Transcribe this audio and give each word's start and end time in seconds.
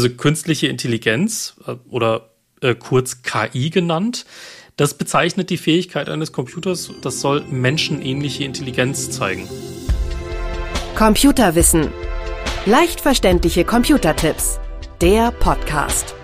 Also 0.00 0.14
künstliche 0.16 0.66
Intelligenz 0.68 1.56
äh, 1.66 1.72
oder 1.90 2.30
äh, 2.62 2.74
kurz 2.74 3.20
KI 3.20 3.68
genannt, 3.68 4.24
das 4.76 4.94
bezeichnet 4.94 5.50
die 5.50 5.58
Fähigkeit 5.58 6.08
eines 6.08 6.32
Computers, 6.32 6.90
das 7.02 7.20
soll 7.20 7.42
menschenähnliche 7.50 8.44
Intelligenz 8.44 9.10
zeigen. 9.10 9.46
Computerwissen. 10.96 11.88
Leicht 12.64 13.02
verständliche 13.02 13.66
Computertipps. 13.66 14.58
Der 15.02 15.32
Podcast. 15.32 16.14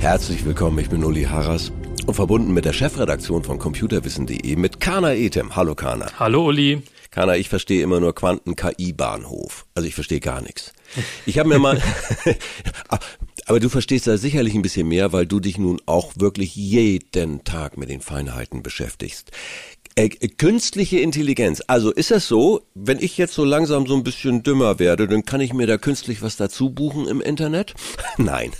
Herzlich 0.00 0.44
willkommen, 0.44 0.80
ich 0.80 0.90
bin 0.90 1.04
Uli 1.04 1.22
Harras 1.22 1.70
und 2.08 2.14
verbunden 2.14 2.52
mit 2.52 2.64
der 2.64 2.72
Chefredaktion 2.72 3.44
von 3.44 3.60
computerwissen.de 3.60 4.56
mit 4.56 4.80
Kana 4.80 5.12
Etem. 5.12 5.54
Hallo 5.54 5.76
Kana. 5.76 6.10
Hallo 6.18 6.48
Uli. 6.48 6.82
Kana, 7.12 7.36
ich 7.36 7.48
verstehe 7.48 7.84
immer 7.84 8.00
nur 8.00 8.12
Quanten-KI-Bahnhof. 8.12 9.66
Also 9.76 9.86
ich 9.86 9.94
verstehe 9.94 10.18
gar 10.18 10.40
nichts. 10.40 10.72
Ich 11.26 11.38
habe 11.38 11.48
mir 11.48 11.58
mal, 11.58 11.80
aber 13.46 13.60
du 13.60 13.68
verstehst 13.68 14.06
da 14.06 14.16
sicherlich 14.16 14.54
ein 14.54 14.62
bisschen 14.62 14.88
mehr, 14.88 15.12
weil 15.12 15.26
du 15.26 15.40
dich 15.40 15.58
nun 15.58 15.80
auch 15.86 16.12
wirklich 16.16 16.54
jeden 16.54 17.44
Tag 17.44 17.76
mit 17.76 17.88
den 17.88 18.00
Feinheiten 18.00 18.62
beschäftigst. 18.62 19.30
Äh, 19.94 20.08
künstliche 20.08 21.00
Intelligenz. 21.00 21.62
Also 21.66 21.90
ist 21.90 22.10
das 22.10 22.26
so, 22.26 22.62
wenn 22.74 22.98
ich 22.98 23.18
jetzt 23.18 23.34
so 23.34 23.44
langsam 23.44 23.86
so 23.86 23.94
ein 23.94 24.04
bisschen 24.04 24.42
dümmer 24.42 24.78
werde, 24.78 25.06
dann 25.06 25.26
kann 25.26 25.42
ich 25.42 25.52
mir 25.52 25.66
da 25.66 25.76
künstlich 25.76 26.22
was 26.22 26.36
dazu 26.36 26.70
buchen 26.70 27.06
im 27.06 27.20
Internet? 27.20 27.74
Nein. 28.16 28.52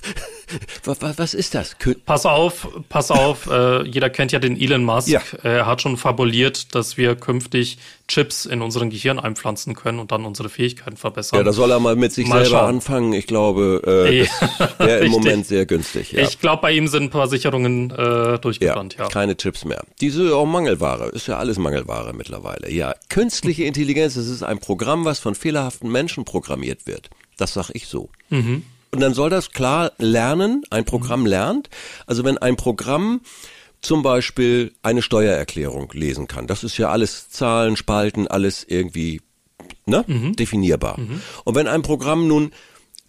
Was, 0.84 1.34
ist 1.34 1.54
das? 1.54 1.78
Kün 1.78 1.96
pass 2.04 2.26
auf, 2.26 2.68
pass 2.88 3.10
auf, 3.10 3.46
äh, 3.46 3.82
jeder 3.86 4.10
kennt 4.10 4.32
ja 4.32 4.38
den 4.38 4.60
Elon 4.60 4.84
Musk. 4.84 5.08
Ja. 5.08 5.20
Er 5.42 5.66
hat 5.66 5.82
schon 5.82 5.96
fabuliert, 5.96 6.74
dass 6.74 6.96
wir 6.96 7.14
künftig 7.16 7.78
Chips 8.08 8.44
in 8.44 8.60
unseren 8.60 8.90
Gehirn 8.90 9.18
einpflanzen 9.18 9.74
können 9.74 9.98
und 9.98 10.12
dann 10.12 10.24
unsere 10.24 10.48
Fähigkeiten 10.48 10.96
verbessern. 10.96 11.38
Ja, 11.38 11.44
da 11.44 11.52
soll 11.52 11.70
er 11.70 11.80
mal 11.80 11.96
mit 11.96 12.12
sich 12.12 12.26
mal 12.26 12.44
selber 12.44 12.58
schauen. 12.58 12.68
anfangen. 12.68 13.12
Ich 13.14 13.26
glaube, 13.26 14.06
äh, 14.08 14.26
das 14.26 14.78
wäre 14.78 14.98
im 15.06 15.12
Moment 15.12 15.46
sehr 15.46 15.64
günstig. 15.64 16.12
Ja. 16.12 16.22
Ich 16.22 16.38
glaube, 16.38 16.62
bei 16.62 16.72
ihm 16.72 16.88
sind 16.88 17.04
ein 17.04 17.10
paar 17.10 17.28
Sicherungen 17.28 17.90
äh, 17.90 18.38
durchgebrannt, 18.38 18.96
ja, 18.98 19.04
ja. 19.04 19.08
Keine 19.08 19.36
Chips 19.36 19.64
mehr. 19.64 19.82
Diese 20.00 20.36
auch 20.36 20.46
Mangelware, 20.46 21.08
ist 21.08 21.26
ja 21.26 21.38
alles 21.38 21.58
Mangelware 21.58 22.12
mittlerweile. 22.12 22.70
Ja, 22.70 22.94
künstliche 23.08 23.64
Intelligenz, 23.72 24.14
das 24.14 24.26
ist 24.26 24.42
ein 24.42 24.58
Programm, 24.58 25.04
was 25.04 25.18
von 25.18 25.34
fehlerhaften 25.34 25.90
Menschen 25.90 26.24
programmiert 26.24 26.86
wird. 26.86 27.08
Das 27.38 27.54
sag 27.54 27.70
ich 27.72 27.86
so. 27.86 28.10
Mhm. 28.28 28.64
Und 28.92 29.00
dann 29.00 29.14
soll 29.14 29.30
das 29.30 29.52
klar 29.52 29.92
lernen, 29.98 30.64
ein 30.68 30.84
Programm 30.84 31.24
lernt. 31.24 31.70
Also 32.06 32.24
wenn 32.24 32.36
ein 32.36 32.56
Programm 32.56 33.22
zum 33.80 34.02
Beispiel 34.02 34.74
eine 34.82 35.00
Steuererklärung 35.00 35.90
lesen 35.94 36.28
kann, 36.28 36.46
das 36.46 36.62
ist 36.62 36.76
ja 36.76 36.90
alles 36.90 37.30
Zahlen, 37.30 37.76
Spalten, 37.76 38.28
alles 38.28 38.64
irgendwie 38.68 39.22
ne, 39.86 40.04
mhm. 40.06 40.36
definierbar. 40.36 41.00
Mhm. 41.00 41.22
Und 41.44 41.54
wenn 41.54 41.68
ein 41.68 41.80
Programm 41.80 42.28
nun 42.28 42.52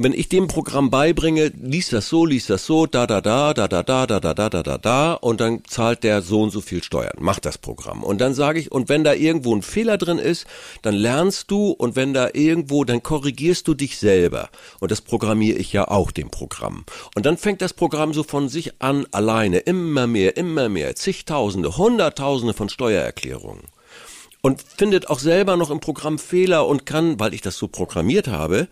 wenn 0.03 0.13
ich 0.13 0.27
dem 0.27 0.47
Programm 0.47 0.89
beibringe, 0.89 1.51
lies 1.61 1.89
das 1.89 2.09
so, 2.09 2.25
lies 2.25 2.47
das 2.47 2.65
so, 2.65 2.85
da, 2.85 3.07
da, 3.07 3.21
da, 3.21 3.53
da, 3.53 3.67
da, 3.67 3.83
da, 3.83 4.05
da, 4.05 4.19
da, 4.19 4.33
da, 4.33 4.49
da, 4.49 4.63
da, 4.63 4.77
da, 4.77 5.13
und 5.13 5.39
dann 5.39 5.63
zahlt 5.65 6.03
der 6.03 6.21
so 6.21 6.41
und 6.41 6.49
so 6.49 6.61
viel 6.61 6.83
Steuern. 6.83 7.17
Macht 7.19 7.45
das 7.45 7.57
Programm. 7.57 8.03
Und 8.03 8.19
dann 8.19 8.33
sage 8.33 8.59
ich, 8.59 8.71
und 8.71 8.89
wenn 8.89 9.03
da 9.03 9.13
irgendwo 9.13 9.55
ein 9.55 9.61
Fehler 9.61 9.97
drin 9.97 10.19
ist, 10.19 10.45
dann 10.81 10.93
lernst 10.93 11.49
du, 11.49 11.71
und 11.71 11.95
wenn 11.95 12.13
da 12.13 12.29
irgendwo, 12.33 12.83
dann 12.83 13.01
korrigierst 13.01 13.67
du 13.67 13.73
dich 13.73 13.97
selber. 13.97 14.49
Und 14.79 14.91
das 14.91 15.01
programmiere 15.01 15.57
ich 15.57 15.71
ja 15.71 15.87
auch 15.87 16.11
dem 16.11 16.29
Programm. 16.29 16.83
Und 17.15 17.25
dann 17.25 17.37
fängt 17.37 17.61
das 17.61 17.73
Programm 17.73 18.13
so 18.13 18.23
von 18.23 18.49
sich 18.49 18.81
an 18.81 19.05
alleine, 19.11 19.59
immer 19.59 20.07
mehr, 20.07 20.35
immer 20.35 20.67
mehr, 20.69 20.95
zigtausende, 20.95 21.77
hunderttausende 21.77 22.53
von 22.53 22.69
Steuererklärungen. 22.69 23.63
Und 24.41 24.61
findet 24.61 25.09
auch 25.09 25.19
selber 25.19 25.55
noch 25.55 25.71
im 25.71 25.79
Programm 25.79 26.19
Fehler 26.19 26.67
und 26.67 26.85
kann, 26.85 27.17
weil 27.17 27.33
ich 27.33 27.41
das 27.41 27.57
so 27.57 27.69
programmiert 27.69 28.27
habe, 28.27 28.67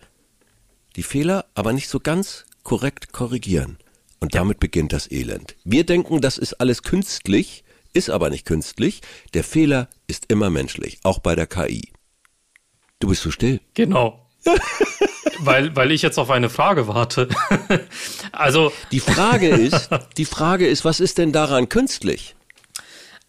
die 0.96 1.02
Fehler 1.02 1.46
aber 1.54 1.72
nicht 1.72 1.88
so 1.88 2.00
ganz 2.00 2.44
korrekt 2.62 3.12
korrigieren. 3.12 3.78
Und 4.20 4.34
damit 4.34 4.60
beginnt 4.60 4.92
das 4.92 5.10
Elend. 5.10 5.56
Wir 5.64 5.84
denken, 5.84 6.20
das 6.20 6.38
ist 6.38 6.54
alles 6.54 6.82
künstlich, 6.82 7.64
ist 7.92 8.08
aber 8.08 8.30
nicht 8.30 8.46
künstlich. 8.46 9.00
Der 9.34 9.44
Fehler 9.44 9.88
ist 10.06 10.26
immer 10.28 10.48
menschlich, 10.48 11.00
auch 11.02 11.18
bei 11.18 11.34
der 11.34 11.46
KI. 11.46 11.92
Du 13.00 13.08
bist 13.08 13.22
so 13.22 13.30
still. 13.30 13.60
Genau. 13.74 14.24
weil, 15.40 15.74
weil 15.74 15.90
ich 15.90 16.02
jetzt 16.02 16.18
auf 16.18 16.30
eine 16.30 16.50
Frage 16.50 16.86
warte. 16.88 17.28
also. 18.32 18.72
Die 18.92 19.00
Frage 19.00 19.48
ist, 19.48 19.90
die 20.16 20.24
Frage 20.24 20.68
ist, 20.68 20.84
was 20.84 21.00
ist 21.00 21.18
denn 21.18 21.32
daran 21.32 21.68
künstlich? 21.68 22.36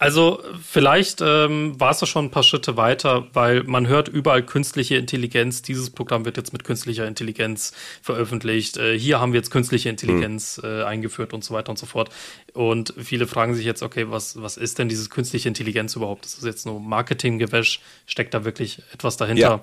Also 0.03 0.43
vielleicht 0.61 1.21
ähm, 1.21 1.79
war 1.79 1.91
es 1.91 2.01
ja 2.01 2.07
schon 2.07 2.25
ein 2.25 2.29
paar 2.29 2.43
Schritte 2.43 2.75
weiter, 2.75 3.25
weil 3.31 3.63
man 3.63 3.87
hört 3.87 4.09
überall 4.09 4.43
künstliche 4.43 4.97
Intelligenz. 4.97 5.61
Dieses 5.61 5.91
Programm 5.91 6.25
wird 6.25 6.35
jetzt 6.35 6.51
mit 6.51 6.65
künstlicher 6.65 7.07
Intelligenz 7.07 7.71
veröffentlicht. 8.01 8.75
Äh, 8.75 8.99
hier 8.99 9.21
haben 9.21 9.31
wir 9.31 9.39
jetzt 9.39 9.49
künstliche 9.49 9.87
Intelligenz 9.87 10.59
mhm. 10.61 10.69
äh, 10.69 10.83
eingeführt 10.83 11.31
und 11.31 11.45
so 11.45 11.53
weiter 11.53 11.69
und 11.69 11.79
so 11.79 11.85
fort. 11.85 12.09
Und 12.51 12.93
viele 13.01 13.27
fragen 13.27 13.55
sich 13.55 13.63
jetzt, 13.63 13.81
okay, 13.81 14.07
was, 14.09 14.41
was 14.41 14.57
ist 14.57 14.77
denn 14.77 14.89
dieses 14.89 15.09
künstliche 15.09 15.47
Intelligenz 15.47 15.95
überhaupt? 15.95 16.25
Das 16.25 16.33
ist 16.33 16.43
jetzt 16.43 16.65
nur 16.65 16.81
Marketinggewäsch. 16.81 17.79
Steckt 18.05 18.33
da 18.33 18.43
wirklich 18.43 18.81
etwas 18.91 19.15
dahinter? 19.15 19.41
Ja. 19.41 19.61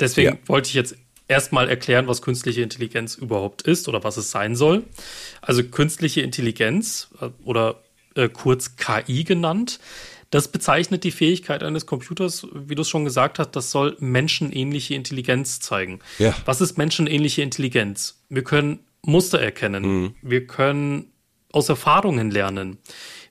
Deswegen 0.00 0.36
ja. 0.36 0.38
wollte 0.46 0.68
ich 0.68 0.74
jetzt 0.74 0.96
erstmal 1.28 1.68
erklären, 1.68 2.06
was 2.06 2.22
künstliche 2.22 2.62
Intelligenz 2.62 3.14
überhaupt 3.14 3.60
ist 3.60 3.88
oder 3.88 4.02
was 4.04 4.16
es 4.16 4.30
sein 4.30 4.56
soll. 4.56 4.84
Also 5.42 5.62
künstliche 5.64 6.22
Intelligenz 6.22 7.10
äh, 7.20 7.28
oder 7.44 7.82
äh, 8.16 8.28
kurz 8.28 8.76
KI 8.76 9.24
genannt. 9.24 9.78
Das 10.30 10.48
bezeichnet 10.48 11.04
die 11.04 11.12
Fähigkeit 11.12 11.62
eines 11.62 11.86
Computers, 11.86 12.46
wie 12.52 12.74
du 12.74 12.82
es 12.82 12.88
schon 12.88 13.04
gesagt 13.04 13.38
hast, 13.38 13.52
das 13.52 13.70
soll 13.70 13.96
menschenähnliche 14.00 14.94
Intelligenz 14.94 15.60
zeigen. 15.60 16.00
Ja. 16.18 16.34
Was 16.44 16.60
ist 16.60 16.76
menschenähnliche 16.76 17.42
Intelligenz? 17.42 18.20
Wir 18.28 18.42
können 18.42 18.80
Muster 19.02 19.40
erkennen. 19.40 19.84
Mhm. 19.84 20.14
Wir 20.22 20.46
können 20.46 21.12
aus 21.52 21.68
Erfahrungen 21.68 22.30
lernen. 22.30 22.78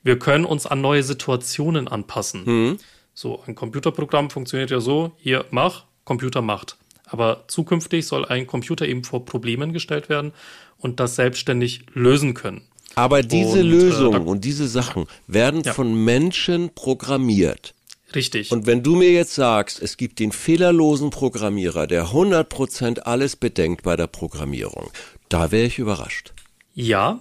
Wir 0.02 0.18
können 0.18 0.44
uns 0.44 0.66
an 0.66 0.80
neue 0.80 1.02
Situationen 1.02 1.86
anpassen. 1.86 2.44
Mhm. 2.44 2.78
So, 3.12 3.42
ein 3.46 3.54
Computerprogramm 3.54 4.30
funktioniert 4.30 4.70
ja 4.70 4.80
so, 4.80 5.12
hier 5.16 5.44
mach, 5.50 5.84
Computer 6.04 6.42
macht. 6.42 6.76
Aber 7.06 7.44
zukünftig 7.46 8.06
soll 8.06 8.24
ein 8.24 8.46
Computer 8.46 8.86
eben 8.86 9.04
vor 9.04 9.24
Problemen 9.24 9.72
gestellt 9.72 10.08
werden 10.08 10.32
und 10.78 10.98
das 10.98 11.16
selbstständig 11.16 11.86
lösen 11.94 12.34
können. 12.34 12.62
Aber 12.96 13.22
diese 13.22 13.50
und, 13.50 13.58
äh, 13.58 13.62
Lösungen 13.62 14.26
äh, 14.26 14.28
und 14.28 14.44
diese 14.44 14.66
Sachen 14.66 15.06
werden 15.28 15.62
ja. 15.62 15.72
von 15.72 15.94
Menschen 16.04 16.70
programmiert. 16.74 17.74
Richtig. 18.14 18.50
Und 18.50 18.66
wenn 18.66 18.82
du 18.82 18.96
mir 18.96 19.12
jetzt 19.12 19.34
sagst, 19.34 19.82
es 19.82 19.96
gibt 19.96 20.18
den 20.18 20.32
fehlerlosen 20.32 21.10
Programmierer, 21.10 21.86
der 21.86 22.06
100% 22.06 23.00
alles 23.00 23.36
bedenkt 23.36 23.82
bei 23.82 23.96
der 23.96 24.06
Programmierung, 24.06 24.90
da 25.28 25.50
wäre 25.50 25.66
ich 25.66 25.78
überrascht. 25.78 26.32
Ja, 26.74 27.20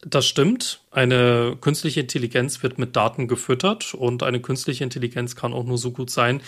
das 0.00 0.26
stimmt. 0.26 0.80
Eine 0.90 1.58
künstliche 1.60 2.00
Intelligenz 2.00 2.62
wird 2.62 2.78
mit 2.78 2.96
Daten 2.96 3.28
gefüttert 3.28 3.92
und 3.92 4.22
eine 4.22 4.40
künstliche 4.40 4.84
Intelligenz 4.84 5.36
kann 5.36 5.52
auch 5.52 5.64
nur 5.64 5.78
so 5.78 5.90
gut 5.90 6.10
sein, 6.10 6.40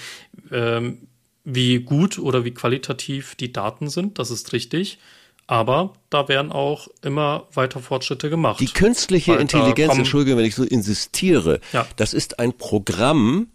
ähm, 0.50 1.08
wie 1.44 1.80
gut 1.80 2.18
oder 2.18 2.44
wie 2.44 2.54
qualitativ 2.54 3.34
die 3.34 3.52
Daten 3.52 3.90
sind. 3.90 4.18
Das 4.18 4.30
ist 4.30 4.52
richtig. 4.52 4.98
Aber 5.47 5.92
da 6.08 6.28
werden 6.28 6.53
auch 6.53 6.88
immer 7.03 7.48
weiter 7.53 7.80
Fortschritte 7.80 8.30
gemacht. 8.30 8.60
Die 8.60 8.66
künstliche 8.66 9.34
Intelligenz, 9.34 9.97
entschuldige, 9.97 10.36
wenn 10.36 10.44
ich 10.44 10.54
so 10.54 10.64
insistiere, 10.64 11.60
ja. 11.72 11.86
das 11.97 12.14
ist 12.14 12.38
ein 12.38 12.53
Programm, 12.56 13.48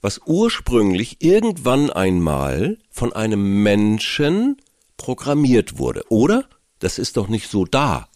was 0.00 0.20
ursprünglich 0.26 1.16
irgendwann 1.20 1.90
einmal 1.90 2.78
von 2.90 3.12
einem 3.14 3.62
Menschen 3.62 4.58
programmiert 4.96 5.78
wurde, 5.78 6.04
oder? 6.10 6.44
Das 6.78 6.98
ist 6.98 7.16
doch 7.16 7.28
nicht 7.28 7.50
so 7.50 7.64
da. 7.64 8.08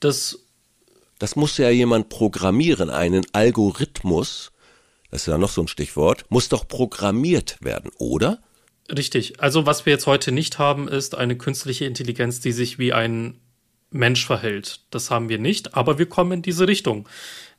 Das, 0.00 0.40
das 1.20 1.36
muss 1.36 1.56
ja 1.56 1.70
jemand 1.70 2.08
programmieren, 2.08 2.90
einen 2.90 3.24
Algorithmus, 3.32 4.50
das 5.10 5.22
ist 5.22 5.26
ja 5.28 5.38
noch 5.38 5.50
so 5.50 5.62
ein 5.62 5.68
Stichwort, 5.68 6.24
muss 6.30 6.48
doch 6.48 6.66
programmiert 6.66 7.58
werden, 7.60 7.92
oder? 7.98 8.42
Richtig. 8.90 9.40
Also 9.40 9.66
was 9.66 9.86
wir 9.86 9.92
jetzt 9.92 10.06
heute 10.06 10.32
nicht 10.32 10.58
haben, 10.58 10.88
ist 10.88 11.14
eine 11.14 11.36
künstliche 11.36 11.84
Intelligenz, 11.84 12.40
die 12.40 12.52
sich 12.52 12.78
wie 12.78 12.92
ein 12.92 13.38
Mensch 13.90 14.26
verhält. 14.26 14.80
Das 14.90 15.10
haben 15.10 15.28
wir 15.28 15.38
nicht, 15.38 15.74
aber 15.74 15.98
wir 15.98 16.06
kommen 16.06 16.32
in 16.32 16.42
diese 16.42 16.66
Richtung, 16.66 17.08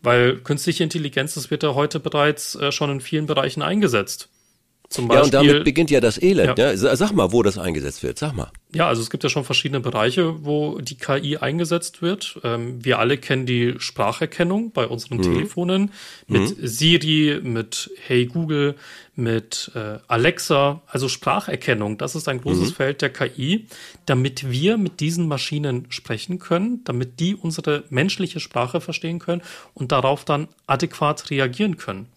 weil 0.01 0.37
künstliche 0.37 0.83
Intelligenz, 0.83 1.33
das 1.35 1.51
wird 1.51 1.63
ja 1.63 1.73
heute 1.75 1.99
bereits 1.99 2.55
äh, 2.55 2.71
schon 2.71 2.89
in 2.89 3.01
vielen 3.01 3.25
Bereichen 3.25 3.61
eingesetzt. 3.61 4.29
Zum 4.91 5.07
Beispiel, 5.07 5.31
ja, 5.31 5.39
und 5.39 5.47
damit 5.47 5.63
beginnt 5.63 5.89
ja 5.89 6.01
das 6.01 6.21
Elend. 6.21 6.59
Ja. 6.59 6.73
ja. 6.73 6.95
Sag 6.97 7.13
mal, 7.13 7.31
wo 7.31 7.43
das 7.43 7.57
eingesetzt 7.57 8.03
wird. 8.03 8.19
Sag 8.19 8.35
mal. 8.35 8.51
Ja, 8.75 8.89
also 8.89 9.01
es 9.01 9.09
gibt 9.09 9.23
ja 9.23 9.29
schon 9.29 9.45
verschiedene 9.45 9.79
Bereiche, 9.79 10.43
wo 10.43 10.79
die 10.79 10.95
KI 10.95 11.37
eingesetzt 11.37 12.01
wird. 12.01 12.37
Ähm, 12.43 12.83
wir 12.83 12.99
alle 12.99 13.17
kennen 13.17 13.45
die 13.45 13.75
Spracherkennung 13.77 14.71
bei 14.71 14.85
unseren 14.85 15.19
mhm. 15.19 15.21
Telefonen 15.21 15.91
mit 16.27 16.41
mhm. 16.41 16.67
Siri, 16.67 17.39
mit 17.41 17.89
Hey 18.05 18.25
Google, 18.25 18.75
mit 19.15 19.71
äh, 19.75 19.99
Alexa. 20.09 20.81
Also 20.87 21.07
Spracherkennung, 21.07 21.97
das 21.97 22.15
ist 22.15 22.27
ein 22.27 22.41
großes 22.41 22.71
mhm. 22.71 22.75
Feld 22.75 23.01
der 23.01 23.11
KI, 23.11 23.67
damit 24.05 24.51
wir 24.51 24.75
mit 24.75 24.99
diesen 24.99 25.25
Maschinen 25.25 25.85
sprechen 25.87 26.37
können, 26.37 26.83
damit 26.83 27.21
die 27.21 27.33
unsere 27.33 27.85
menschliche 27.89 28.41
Sprache 28.41 28.81
verstehen 28.81 29.19
können 29.19 29.41
und 29.73 29.93
darauf 29.93 30.25
dann 30.25 30.49
adäquat 30.67 31.29
reagieren 31.29 31.77
können. 31.77 32.07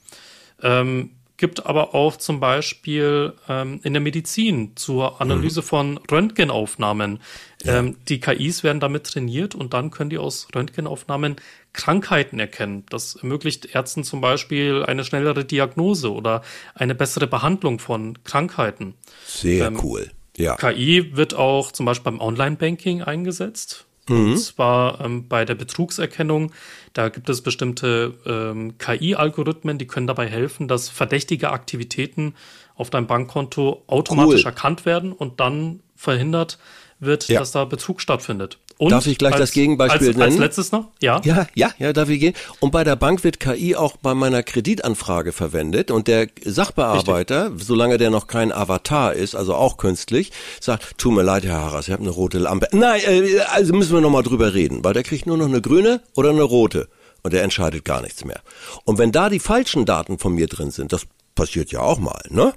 Ähm, 0.60 1.10
gibt 1.44 1.67
aber 1.67 1.94
auch 1.94 2.17
zum 2.17 2.41
Beispiel 2.41 3.35
ähm, 3.50 3.79
in 3.82 3.93
der 3.93 4.00
Medizin 4.00 4.73
zur 4.76 5.20
Analyse 5.20 5.61
mhm. 5.61 5.64
von 5.67 6.00
Röntgenaufnahmen. 6.11 7.20
Ja. 7.62 7.81
Ähm, 7.81 7.99
die 8.08 8.19
KIs 8.19 8.64
werden 8.64 8.81
damit 8.81 9.05
trainiert 9.05 9.55
und 9.55 9.75
dann 9.75 9.91
können 9.91 10.08
die 10.08 10.17
aus 10.17 10.49
Röntgenaufnahmen 10.55 11.37
Krankheiten 11.75 12.38
erkennen. 12.38 12.85
Das 12.88 13.17
ermöglicht 13.17 13.75
Ärzten 13.75 14.05
zum 14.05 14.23
Beispiel 14.23 14.85
eine 14.87 15.05
schnellere 15.05 15.44
Diagnose 15.44 16.11
oder 16.11 16.41
eine 16.75 16.94
bessere 16.94 17.26
Behandlung 17.26 17.79
von 17.79 18.25
Krankheiten. 18.25 18.94
Sehr 19.26 19.67
ähm, 19.67 19.79
cool. 19.82 20.12
Ja. 20.38 20.56
KI 20.56 21.14
wird 21.14 21.35
auch 21.35 21.73
zum 21.73 21.85
Beispiel 21.85 22.11
beim 22.11 22.23
Online-Banking 22.23 23.02
eingesetzt. 23.02 23.85
Mhm. 24.08 24.32
Und 24.32 24.38
zwar 24.38 25.00
ähm, 25.00 25.28
bei 25.28 25.44
der 25.44 25.54
Betrugserkennung. 25.54 26.52
Da 26.92 27.08
gibt 27.08 27.28
es 27.28 27.42
bestimmte 27.42 28.14
ähm, 28.26 28.78
KI-Algorithmen, 28.78 29.78
die 29.78 29.86
können 29.86 30.06
dabei 30.06 30.28
helfen, 30.28 30.68
dass 30.68 30.88
verdächtige 30.88 31.50
Aktivitäten 31.50 32.34
auf 32.74 32.90
deinem 32.90 33.06
Bankkonto 33.06 33.82
automatisch 33.86 34.42
cool. 34.42 34.46
erkannt 34.46 34.84
werden 34.84 35.12
und 35.12 35.40
dann 35.40 35.80
verhindert 35.96 36.58
wird, 37.00 37.28
ja. 37.28 37.40
dass 37.40 37.52
da 37.52 37.64
Betrug 37.64 38.00
stattfindet. 38.00 38.58
Und 38.78 38.90
darf 38.90 39.06
ich 39.06 39.18
gleich 39.18 39.34
als, 39.34 39.40
das 39.40 39.52
Gegenbeispiel 39.52 40.08
als, 40.08 40.16
nennen? 40.16 40.32
Als 40.32 40.38
letztes 40.38 40.72
noch? 40.72 40.88
Ja. 41.00 41.20
Ja, 41.24 41.46
ja, 41.54 41.70
ja, 41.78 41.92
darf 41.92 42.08
ich 42.08 42.20
gehen. 42.20 42.34
Und 42.60 42.70
bei 42.72 42.82
der 42.82 42.96
Bank 42.96 43.22
wird 43.22 43.38
KI 43.38 43.76
auch 43.76 43.96
bei 43.96 44.14
meiner 44.14 44.42
Kreditanfrage 44.42 45.32
verwendet 45.32 45.90
und 45.90 46.08
der 46.08 46.28
Sachbearbeiter, 46.44 47.50
Richtig. 47.50 47.66
solange 47.66 47.98
der 47.98 48.10
noch 48.10 48.26
kein 48.26 48.52
Avatar 48.52 49.12
ist, 49.12 49.34
also 49.36 49.54
auch 49.54 49.76
künstlich, 49.76 50.32
sagt, 50.60 50.98
tut 50.98 51.14
mir 51.14 51.22
leid, 51.22 51.44
Herr 51.44 51.60
Harras, 51.60 51.86
ich 51.86 51.92
habe 51.92 52.02
eine 52.02 52.10
rote 52.10 52.38
Lampe. 52.38 52.68
Nein, 52.72 53.00
äh, 53.06 53.40
also 53.52 53.74
müssen 53.74 53.94
wir 53.94 54.00
noch 54.00 54.10
mal 54.10 54.22
drüber 54.22 54.54
reden, 54.54 54.84
weil 54.84 54.94
der 54.94 55.04
kriegt 55.04 55.26
nur 55.26 55.36
noch 55.36 55.46
eine 55.46 55.60
grüne 55.60 56.00
oder 56.16 56.30
eine 56.30 56.42
rote 56.42 56.88
und 57.22 57.32
der 57.32 57.42
entscheidet 57.42 57.84
gar 57.84 58.02
nichts 58.02 58.24
mehr. 58.24 58.40
Und 58.84 58.98
wenn 58.98 59.12
da 59.12 59.28
die 59.30 59.38
falschen 59.38 59.84
Daten 59.84 60.18
von 60.18 60.34
mir 60.34 60.46
drin 60.46 60.70
sind, 60.70 60.92
das 60.92 61.06
passiert 61.34 61.72
ja 61.72 61.80
auch 61.80 61.98
mal, 61.98 62.22
ne? 62.28 62.52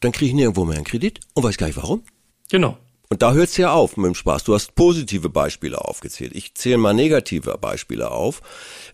Dann 0.00 0.12
kriege 0.12 0.28
ich 0.28 0.34
nirgendwo 0.34 0.64
mehr 0.64 0.76
einen 0.76 0.84
Kredit 0.84 1.20
und 1.34 1.42
weiß 1.42 1.56
gar 1.56 1.66
nicht 1.66 1.76
warum. 1.76 2.04
Genau. 2.50 2.78
Und 3.10 3.22
da 3.22 3.32
hört 3.32 3.48
es 3.48 3.56
ja 3.56 3.72
auf 3.72 3.96
mit 3.96 4.06
dem 4.06 4.14
Spaß. 4.14 4.44
Du 4.44 4.54
hast 4.54 4.74
positive 4.74 5.30
Beispiele 5.30 5.78
aufgezählt. 5.78 6.32
Ich 6.34 6.54
zähle 6.54 6.76
mal 6.76 6.92
negative 6.92 7.56
Beispiele 7.58 8.10
auf, 8.10 8.42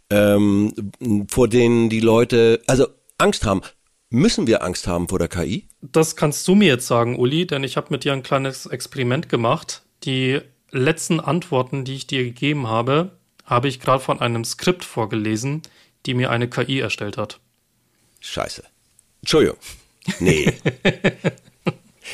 ähm, 0.09 0.73
vor 1.29 1.49
denen 1.49 1.89
die 1.89 2.01
Leute, 2.01 2.63
also 2.67 2.87
Angst 3.19 3.45
haben. 3.45 3.63
Müssen 4.11 4.47
wir 4.47 4.63
Angst 4.63 4.87
haben 4.87 5.09
vor 5.09 5.19
der 5.19 5.27
KI? 5.27 5.67
Das 5.81 6.15
kannst 6.15 6.47
du 6.47 6.55
mir 6.55 6.69
jetzt 6.69 6.87
sagen, 6.87 7.19
Uli, 7.19 7.47
denn 7.47 7.65
ich 7.65 7.77
habe 7.77 7.89
mit 7.91 8.05
dir 8.05 8.13
ein 8.13 8.23
kleines 8.23 8.67
Experiment 8.67 9.29
gemacht. 9.29 9.83
Die 10.05 10.41
letzten 10.71 11.19
Antworten, 11.19 11.85
die 11.85 11.95
ich 11.95 12.07
dir 12.07 12.23
gegeben 12.23 12.69
habe, 12.69 13.19
habe 13.45 13.67
ich 13.67 13.81
gerade 13.81 14.03
von 14.03 14.21
einem 14.21 14.45
Skript 14.45 14.85
vorgelesen, 14.85 15.63
die 16.07 16.15
mir 16.15 16.31
eine 16.31 16.49
KI 16.49 16.79
erstellt 16.79 17.17
hat. 17.17 17.41
Scheiße. 18.21 18.63
Entschuldigung. 19.23 19.59
Nee. 20.21 20.53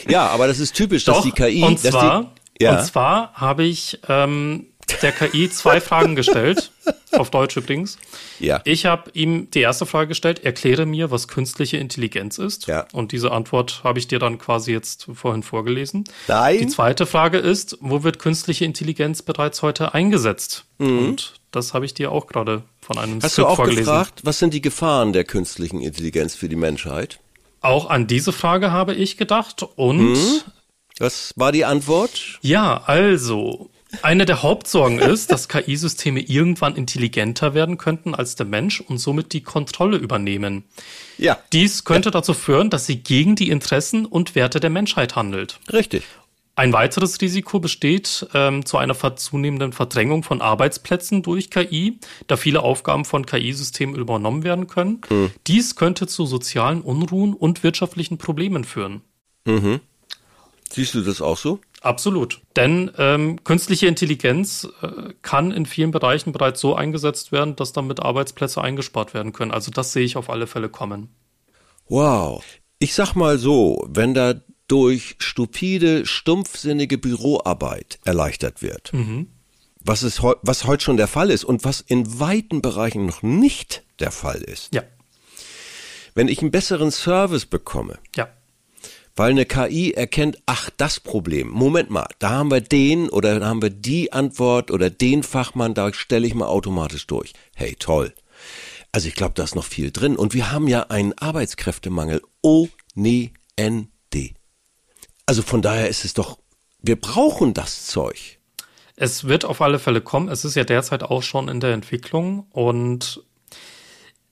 Ja, 0.09 0.29
aber 0.29 0.47
das 0.47 0.59
ist 0.59 0.75
typisch, 0.75 1.05
Doch, 1.05 1.17
dass 1.17 1.25
die 1.25 1.33
KI. 1.33 1.63
Und 1.63 1.79
zwar, 1.79 2.33
die, 2.59 2.65
ja. 2.65 2.79
und 2.79 2.85
zwar 2.85 3.33
habe 3.35 3.65
ich 3.65 3.99
ähm, 4.09 4.67
der 5.03 5.13
KI 5.13 5.51
zwei 5.51 5.81
Fragen 5.81 6.17
gestellt, 6.17 6.73
auf 7.13 7.31
Deutsch 7.31 7.57
übrigens. 7.57 7.99
Ja. 8.39 8.61
Ich 8.65 8.87
habe 8.87 9.11
ihm 9.13 9.51
die 9.51 9.61
erste 9.61 9.87
Frage 9.87 10.09
gestellt, 10.09 10.45
erkläre 10.45 10.87
mir, 10.87 11.11
was 11.11 11.29
künstliche 11.29 11.77
Intelligenz 11.77 12.39
ist. 12.39 12.67
Ja. 12.67 12.87
Und 12.93 13.13
diese 13.13 13.33
Antwort 13.33 13.83
habe 13.85 13.99
ich 13.99 14.09
dir 14.09 14.19
dann 14.19 14.39
quasi 14.39 14.73
jetzt 14.73 15.09
vorhin 15.13 15.43
vorgelesen. 15.43 16.05
Nein. 16.29 16.59
Die 16.59 16.67
zweite 16.67 17.07
Frage 17.07 17.39
ist, 17.39 17.79
wo 17.81 18.03
wird 18.03 18.19
künstliche 18.19 18.65
Intelligenz 18.65 19.23
bereits 19.23 19.63
heute 19.63 19.95
eingesetzt? 19.95 20.65
Mhm. 20.79 20.99
Und 20.99 21.35
das 21.51 21.75
habe 21.75 21.85
ich 21.85 21.95
dir 21.95 22.13
auch 22.13 22.27
gerade 22.27 22.63
von 22.81 22.99
einem 22.99 23.23
Hast 23.23 23.33
Skript 23.33 23.47
du 23.47 23.51
auch 23.51 23.57
vorgelesen. 23.57 23.85
gefragt, 23.85 24.21
was 24.25 24.39
sind 24.39 24.55
die 24.55 24.63
Gefahren 24.63 25.13
der 25.13 25.25
künstlichen 25.25 25.81
Intelligenz 25.81 26.35
für 26.35 26.49
die 26.49 26.57
Menschheit? 26.57 27.20
Auch 27.61 27.91
an 27.91 28.07
diese 28.07 28.33
Frage 28.33 28.71
habe 28.73 28.95
ich 28.95 29.17
gedacht 29.17 29.65
und. 29.77 30.17
Hm? 30.17 30.41
Was 30.99 31.33
war 31.37 31.51
die 31.53 31.65
Antwort? 31.65 32.39
Ja, 32.43 32.83
also. 32.85 33.71
Eine 34.03 34.25
der 34.25 34.43
Hauptsorgen 34.43 35.01
ist, 35.01 35.33
dass 35.33 35.49
KI-Systeme 35.49 36.21
irgendwann 36.21 36.77
intelligenter 36.77 37.55
werden 37.55 37.77
könnten 37.77 38.15
als 38.15 38.37
der 38.37 38.47
Mensch 38.47 38.81
und 38.81 38.99
somit 38.99 39.33
die 39.33 39.43
Kontrolle 39.43 39.97
übernehmen. 39.97 40.63
Ja. 41.19 41.39
Dies 41.53 41.85
könnte 41.85 42.09
ja. 42.09 42.13
dazu 42.13 42.33
führen, 42.33 42.71
dass 42.71 42.87
sie 42.87 42.99
gegen 42.99 43.35
die 43.35 43.51
Interessen 43.51 44.07
und 44.07 44.37
Werte 44.37 44.61
der 44.61 44.71
Menschheit 44.71 45.17
handelt. 45.17 45.59
Richtig. 45.73 46.05
Ein 46.57 46.73
weiteres 46.73 47.21
Risiko 47.21 47.59
besteht 47.59 48.27
ähm, 48.35 48.67
zu 48.67 48.77
einer 48.77 48.95
zunehmenden 49.17 49.73
Verdrängung 49.73 50.23
von 50.23 50.43
Arbeitsplätzen 50.43 51.23
durch 51.23 51.51
KI, 51.51 51.99
da 52.27 52.37
viele 52.37 52.63
Aufgaben 52.63 53.05
von 53.05 53.25
KI-Systemen 53.25 53.95
übernommen 53.95 54.43
werden 54.43 54.67
können. 54.67 55.01
Mhm. 55.09 55.31
Dies 55.47 55.77
könnte 55.77 56.07
zu 56.07 56.27
sozialen 56.27 56.83
Unruhen 56.83 57.35
und 57.35 57.63
wirtschaftlichen 57.63 58.19
Problemen 58.19 58.65
führen. 58.65 59.01
Mhm. 59.47 59.81
Siehst 60.71 60.95
du 60.95 61.01
das 61.01 61.21
auch 61.21 61.37
so? 61.37 61.61
Absolut. 61.81 62.43
Denn 62.57 62.91
ähm, 62.99 63.43
künstliche 63.43 63.87
Intelligenz 63.87 64.69
äh, 64.83 65.15
kann 65.23 65.51
in 65.51 65.65
vielen 65.65 65.91
Bereichen 65.93 66.33
bereits 66.33 66.61
so 66.61 66.75
eingesetzt 66.75 67.33
werden, 67.33 67.57
dass 67.57 67.73
damit 67.73 68.01
Arbeitsplätze 68.01 68.61
eingespart 68.61 69.15
werden 69.15 69.33
können. 69.33 69.51
Also 69.51 69.71
das 69.71 69.93
sehe 69.93 70.05
ich 70.05 70.17
auf 70.17 70.29
alle 70.29 70.47
Fälle 70.47 70.69
kommen. 70.69 71.09
Wow. 71.89 72.45
Ich 72.79 72.95
sag 72.95 73.15
mal 73.15 73.39
so, 73.39 73.87
wenn 73.89 74.15
da 74.15 74.35
durch 74.71 75.17
stupide, 75.19 76.07
stumpfsinnige 76.07 76.97
Büroarbeit 76.97 77.99
erleichtert 78.05 78.63
wird. 78.63 78.93
Mhm. 78.93 79.27
Was, 79.81 80.03
ist, 80.05 80.23
was 80.23 80.65
heute 80.65 80.85
schon 80.85 80.97
der 80.97 81.09
Fall 81.09 81.31
ist 81.31 81.45
und 81.45 81.65
was 81.65 81.81
in 81.81 82.21
weiten 82.21 82.63
Bereichen 82.63 83.07
noch 83.07 83.23
nicht 83.23 83.83
der 83.99 84.13
Fall 84.13 84.43
ist. 84.43 84.73
Ja. 84.73 84.83
Wenn 86.15 86.29
ich 86.29 86.41
einen 86.41 86.53
besseren 86.53 86.93
Service 86.93 87.47
bekomme, 87.47 87.99
ja. 88.15 88.29
weil 89.17 89.31
eine 89.31 89.47
KI 89.47 89.93
erkennt, 89.93 90.39
ach, 90.47 90.71
das 90.77 91.01
Problem, 91.01 91.49
Moment 91.49 91.91
mal, 91.91 92.07
da 92.21 92.31
haben 92.31 92.51
wir 92.51 92.61
den 92.61 93.09
oder 93.09 93.41
da 93.41 93.47
haben 93.47 93.63
wir 93.63 93.71
die 93.71 94.13
Antwort 94.13 94.71
oder 94.71 94.89
den 94.89 95.25
Fachmann, 95.25 95.75
da 95.75 95.93
stelle 95.93 96.27
ich 96.27 96.35
mal 96.35 96.47
automatisch 96.47 97.07
durch. 97.07 97.33
Hey, 97.57 97.75
toll. 97.77 98.15
Also 98.93 99.09
ich 99.09 99.15
glaube, 99.15 99.35
da 99.35 99.45
ist 99.45 99.55
noch 99.55 99.65
viel 99.65 99.91
drin. 99.91 100.17
Und 100.17 100.35
wir 100.35 100.53
haben 100.53 100.69
ja 100.69 100.83
einen 100.91 101.17
Arbeitskräftemangel 101.17 102.23
ohne 102.43 103.31
Ende. 103.57 103.89
Also 105.31 105.43
von 105.43 105.63
daher 105.63 105.89
ist 105.89 106.05
es 106.05 106.13
doch, 106.13 106.39
wir 106.83 107.01
brauchen 107.01 107.55
das 107.55 107.87
Zeug. 107.87 108.41
Es 108.97 109.29
wird 109.29 109.45
auf 109.45 109.61
alle 109.61 109.79
Fälle 109.79 110.01
kommen. 110.01 110.29
Es 110.29 110.45
ist 110.45 110.57
ja 110.57 110.65
derzeit 110.65 111.05
auch 111.05 111.23
schon 111.23 111.47
in 111.47 111.61
der 111.61 111.73
Entwicklung 111.73 112.49
und 112.51 113.23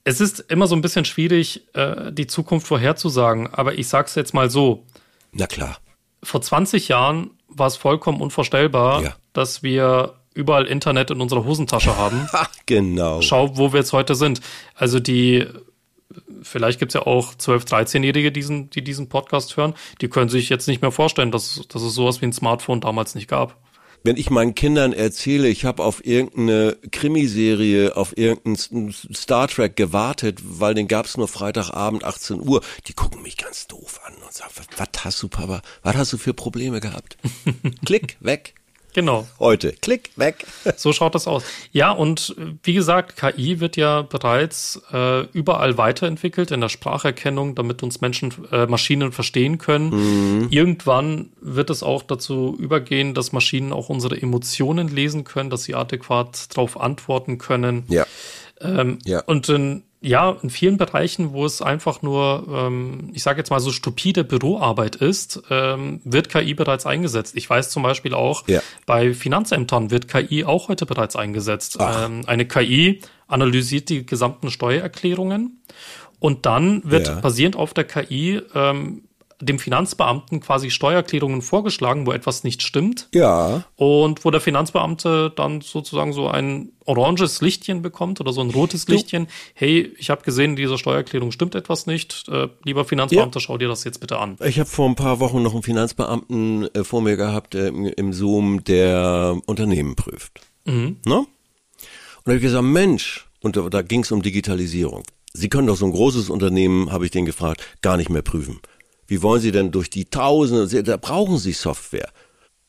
es 0.03 0.19
ist 0.19 0.41
immer 0.49 0.67
so 0.67 0.75
ein 0.75 0.81
bisschen 0.81 1.05
schwierig, 1.05 1.73
äh, 1.73 2.11
die 2.11 2.27
Zukunft 2.27 2.67
vorherzusagen. 2.67 3.47
Aber 3.47 3.75
ich 3.75 3.87
sage 3.87 4.07
es 4.07 4.15
jetzt 4.15 4.33
mal 4.33 4.49
so. 4.49 4.85
Na 5.31 5.47
klar. 5.47 5.77
Vor 6.21 6.41
20 6.41 6.89
Jahren 6.89 7.31
war 7.47 7.67
es 7.67 7.77
vollkommen 7.77 8.19
unvorstellbar, 8.19 9.01
ja. 9.01 9.15
dass 9.31 9.63
wir 9.63 10.15
überall 10.33 10.65
Internet 10.65 11.11
in 11.11 11.21
unserer 11.21 11.45
Hosentasche 11.45 11.95
haben. 11.95 12.27
genau. 12.65 13.21
Schau, 13.21 13.55
wo 13.55 13.71
wir 13.71 13.79
jetzt 13.79 13.93
heute 13.93 14.15
sind. 14.15 14.41
Also 14.75 14.99
die 14.99 15.47
vielleicht 16.41 16.79
gibt 16.79 16.91
es 16.91 16.93
ja 16.93 17.05
auch 17.05 17.33
12-, 17.33 17.67
13-Jährige, 17.67 18.31
diesen, 18.31 18.69
die 18.69 18.83
diesen 18.83 19.09
Podcast 19.09 19.57
hören, 19.57 19.73
die 20.01 20.09
können 20.09 20.29
sich 20.29 20.49
jetzt 20.49 20.67
nicht 20.67 20.81
mehr 20.81 20.91
vorstellen, 20.91 21.31
dass, 21.31 21.61
dass 21.67 21.81
es 21.81 21.93
sowas 21.93 22.21
wie 22.21 22.25
ein 22.25 22.33
Smartphone 22.33 22.81
damals 22.81 23.15
nicht 23.15 23.27
gab. 23.27 23.57
Wenn 24.01 24.15
ich 24.15 24.29
meinen 24.29 24.55
Kindern 24.55 24.93
erzähle, 24.93 25.49
ich 25.49 25.65
habe 25.65 25.83
auf 25.83 26.05
irgendeine 26.05 26.77
Krimiserie, 26.91 27.97
auf 27.97 28.17
irgendeinen 28.17 28.93
Star 28.93 29.49
Trek 29.49 29.75
gewartet, 29.75 30.39
weil 30.41 30.73
den 30.73 30.87
gab 30.87 31.05
es 31.05 31.17
nur 31.17 31.27
Freitagabend 31.27 32.05
18 32.05 32.39
Uhr, 32.39 32.61
die 32.87 32.93
gucken 32.93 33.21
mich 33.21 33.35
ganz 33.35 33.67
doof 33.67 33.99
an 34.05 34.13
und 34.23 34.33
sagen, 34.33 34.51
was 34.77 35.03
hast 35.03 35.21
du, 35.21 35.27
Papa, 35.27 35.61
was 35.83 35.95
hast 35.97 36.13
du 36.13 36.17
für 36.17 36.33
Probleme 36.33 36.79
gehabt? 36.79 37.17
Klick, 37.85 38.15
weg. 38.21 38.55
Genau. 38.93 39.27
Heute. 39.39 39.73
Klick, 39.81 40.11
weg. 40.15 40.45
So 40.77 40.93
schaut 40.93 41.15
das 41.15 41.27
aus. 41.27 41.43
Ja, 41.71 41.91
und 41.91 42.35
wie 42.63 42.73
gesagt, 42.73 43.17
KI 43.17 43.59
wird 43.59 43.75
ja 43.75 44.01
bereits 44.03 44.81
äh, 44.93 45.21
überall 45.33 45.77
weiterentwickelt 45.77 46.51
in 46.51 46.61
der 46.61 46.69
Spracherkennung, 46.69 47.55
damit 47.55 47.83
uns 47.83 48.01
Menschen, 48.01 48.33
äh, 48.51 48.65
Maschinen 48.65 49.11
verstehen 49.11 49.57
können. 49.57 49.89
Mhm. 49.89 50.47
Irgendwann 50.51 51.31
wird 51.41 51.69
es 51.69 51.83
auch 51.83 52.03
dazu 52.03 52.55
übergehen, 52.57 53.13
dass 53.13 53.31
Maschinen 53.33 53.73
auch 53.73 53.89
unsere 53.89 54.21
Emotionen 54.21 54.87
lesen 54.87 55.23
können, 55.23 55.49
dass 55.49 55.63
sie 55.63 55.75
adäquat 55.75 56.55
darauf 56.55 56.79
antworten 56.79 57.39
können. 57.39 57.83
Ja. 57.89 58.05
Ähm, 58.61 58.99
ja. 59.05 59.21
Und 59.25 59.49
in 59.49 59.83
ja, 60.01 60.37
in 60.41 60.49
vielen 60.49 60.77
Bereichen, 60.77 61.33
wo 61.33 61.45
es 61.45 61.61
einfach 61.61 62.01
nur, 62.01 62.47
ähm, 62.49 63.09
ich 63.13 63.23
sage 63.23 63.39
jetzt 63.39 63.49
mal 63.49 63.59
so 63.59 63.71
stupide 63.71 64.23
Büroarbeit 64.23 64.95
ist, 64.95 65.41
ähm, 65.49 65.99
wird 66.05 66.29
KI 66.29 66.53
bereits 66.53 66.85
eingesetzt. 66.85 67.35
Ich 67.35 67.49
weiß 67.49 67.69
zum 67.69 67.83
Beispiel 67.83 68.13
auch, 68.13 68.47
ja. 68.47 68.61
bei 68.85 69.13
Finanzämtern 69.13 69.91
wird 69.91 70.07
KI 70.07 70.45
auch 70.45 70.69
heute 70.69 70.85
bereits 70.85 71.17
eingesetzt. 71.17 71.77
Ähm, 71.81 72.21
eine 72.27 72.45
KI 72.45 73.01
analysiert 73.27 73.89
die 73.89 74.05
gesamten 74.05 74.51
Steuererklärungen 74.51 75.61
und 76.19 76.45
dann 76.45 76.81
wird 76.89 77.07
ja. 77.07 77.19
basierend 77.19 77.57
auf 77.57 77.73
der 77.73 77.83
KI 77.83 78.41
ähm, 78.55 79.03
dem 79.41 79.57
Finanzbeamten 79.57 80.41
quasi 80.41 80.69
Steuererklärungen 80.69 81.41
vorgeschlagen, 81.41 82.05
wo 82.05 82.11
etwas 82.11 82.43
nicht 82.43 82.61
stimmt. 82.61 83.07
Ja. 83.13 83.63
Und 83.77 84.25
wo 84.25 84.31
der 84.31 84.41
Finanzbeamte 84.41 85.31
dann 85.33 85.61
sozusagen 85.61 86.11
so 86.11 86.27
ein 86.27 86.73
oranges 86.85 87.39
Lichtchen 87.41 87.81
bekommt 87.81 88.19
oder 88.19 88.33
so 88.33 88.41
ein 88.41 88.49
rotes 88.49 88.87
Lichtchen. 88.87 89.27
Hey, 89.53 89.93
ich 89.97 90.09
habe 90.09 90.23
gesehen, 90.23 90.51
in 90.51 90.55
dieser 90.57 90.77
Steuererklärung 90.77 91.31
stimmt 91.31 91.55
etwas 91.55 91.85
nicht. 91.85 92.27
Äh, 92.27 92.49
lieber 92.65 92.83
Finanzbeamter, 92.83 93.39
ja. 93.39 93.41
schau 93.41 93.57
dir 93.57 93.67
das 93.69 93.83
jetzt 93.83 93.99
bitte 93.99 94.19
an. 94.19 94.37
Ich 94.43 94.59
habe 94.59 94.69
vor 94.69 94.89
ein 94.89 94.95
paar 94.95 95.19
Wochen 95.19 95.41
noch 95.41 95.53
einen 95.53 95.63
Finanzbeamten 95.63 96.73
äh, 96.73 96.83
vor 96.83 97.01
mir 97.01 97.15
gehabt 97.15 97.55
äh, 97.55 97.67
im 97.67 98.11
Zoom, 98.11 98.63
der 98.65 99.37
Unternehmen 99.45 99.95
prüft. 99.95 100.41
Mhm. 100.65 100.97
Ne? 101.05 101.19
Und 101.19 101.27
da 102.25 102.31
habe 102.31 102.35
ich 102.37 102.41
gesagt, 102.41 102.65
Mensch, 102.65 103.27
und 103.41 103.55
da, 103.55 103.69
da 103.69 103.81
ging 103.81 104.01
es 104.01 104.11
um 104.11 104.21
Digitalisierung. 104.21 105.03
Sie 105.31 105.47
können 105.47 105.67
doch 105.67 105.77
so 105.77 105.85
ein 105.85 105.91
großes 105.91 106.29
Unternehmen, 106.29 106.91
habe 106.91 107.05
ich 107.05 107.11
den 107.11 107.25
gefragt, 107.25 107.61
gar 107.81 107.95
nicht 107.95 108.09
mehr 108.09 108.23
prüfen. 108.23 108.59
Wie 109.09 109.23
wollen 109.23 109.41
Sie 109.41 109.51
denn 109.51 109.71
durch 109.71 109.89
die 109.89 110.05
Tausende, 110.05 110.83
da 110.83 110.97
brauchen 110.97 111.39
Sie 111.39 111.51
Software. 111.51 112.11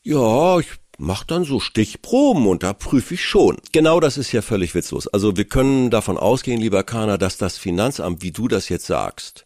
Ja, 0.01 0.59
ich 0.59 0.69
mache 0.97 1.27
dann 1.27 1.43
so 1.43 1.59
Stichproben 1.59 2.47
und 2.47 2.63
da 2.63 2.73
prüfe 2.73 3.13
ich 3.13 3.23
schon. 3.23 3.57
Genau 3.71 3.99
das 3.99 4.17
ist 4.17 4.31
ja 4.31 4.41
völlig 4.41 4.73
witzlos. 4.73 5.07
Also 5.07 5.37
wir 5.37 5.45
können 5.45 5.91
davon 5.91 6.17
ausgehen, 6.17 6.59
lieber 6.59 6.83
Kana, 6.83 7.17
dass 7.17 7.37
das 7.37 7.59
Finanzamt, 7.59 8.23
wie 8.23 8.31
du 8.31 8.47
das 8.47 8.69
jetzt 8.69 8.87
sagst, 8.87 9.45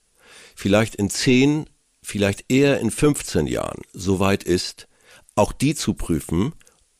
vielleicht 0.55 0.95
in 0.95 1.09
zehn, 1.09 1.65
vielleicht 2.01 2.45
eher 2.47 2.79
in 2.79 2.91
15 2.91 3.45
Jahren 3.47 3.81
so 3.91 4.21
weit 4.21 4.43
ist, 4.43 4.87
auch 5.35 5.51
die 5.51 5.75
zu 5.75 5.95
prüfen, 5.95 6.53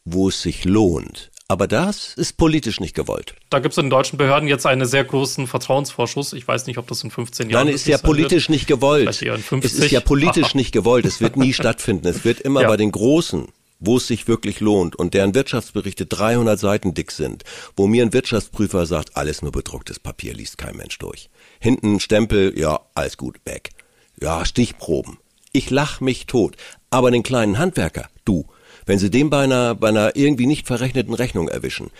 wo 0.03 0.27
es 0.27 0.41
sich 0.41 0.65
lohnt. 0.65 1.31
Aber 1.47 1.67
das 1.67 2.15
ist 2.15 2.37
politisch 2.37 2.79
nicht 2.79 2.95
gewollt. 2.95 3.35
Da 3.51 3.59
gibt 3.59 3.73
es 3.73 3.77
in 3.77 3.85
den 3.85 3.89
deutschen 3.91 4.17
Behörden 4.17 4.49
jetzt 4.49 4.65
einen 4.65 4.87
sehr 4.87 5.03
großen 5.03 5.45
Vertrauensvorschuss. 5.45 6.33
Ich 6.33 6.47
weiß 6.47 6.65
nicht, 6.65 6.79
ob 6.79 6.87
das 6.87 7.03
in 7.03 7.11
15 7.11 7.51
Jahren 7.51 7.67
Nein, 7.67 7.75
ist 7.75 7.85
ja 7.85 7.99
politisch 7.99 8.49
nicht 8.49 8.65
gewollt. 8.65 9.07
Es 9.07 9.21
ist 9.21 9.91
ja 9.91 9.99
politisch 9.99 10.55
nicht 10.55 10.71
gewollt. 10.71 11.05
Es 11.05 11.21
wird 11.21 11.37
nie 11.37 11.53
stattfinden. 11.53 12.07
Es 12.07 12.25
wird 12.25 12.39
immer 12.41 12.63
ja. 12.63 12.67
bei 12.67 12.77
den 12.77 12.91
Großen 12.91 13.47
wo 13.79 13.97
es 13.97 14.07
sich 14.07 14.27
wirklich 14.27 14.59
lohnt 14.61 14.95
und 14.95 15.13
deren 15.13 15.35
Wirtschaftsberichte 15.35 16.05
300 16.05 16.59
Seiten 16.59 16.93
dick 16.93 17.11
sind, 17.11 17.43
wo 17.75 17.87
mir 17.87 18.03
ein 18.03 18.13
Wirtschaftsprüfer 18.13 18.85
sagt, 18.85 19.17
alles 19.17 19.41
nur 19.41 19.51
bedrucktes 19.51 19.99
Papier, 19.99 20.33
liest 20.33 20.57
kein 20.57 20.77
Mensch 20.77 20.97
durch. 20.97 21.29
Hinten 21.59 21.95
ein 21.95 21.99
Stempel, 21.99 22.57
ja, 22.57 22.79
alles 22.95 23.17
gut, 23.17 23.37
weg. 23.45 23.71
Ja, 24.19 24.45
Stichproben. 24.45 25.17
Ich 25.51 25.69
lach 25.69 26.01
mich 26.01 26.25
tot. 26.25 26.55
Aber 26.89 27.11
den 27.11 27.23
kleinen 27.23 27.57
Handwerker, 27.57 28.09
du, 28.23 28.45
wenn 28.85 28.99
sie 28.99 29.09
den 29.09 29.29
bei 29.29 29.43
einer, 29.43 29.75
bei 29.75 29.89
einer 29.89 30.15
irgendwie 30.15 30.47
nicht 30.47 30.67
verrechneten 30.67 31.13
Rechnung 31.13 31.47
erwischen. 31.47 31.91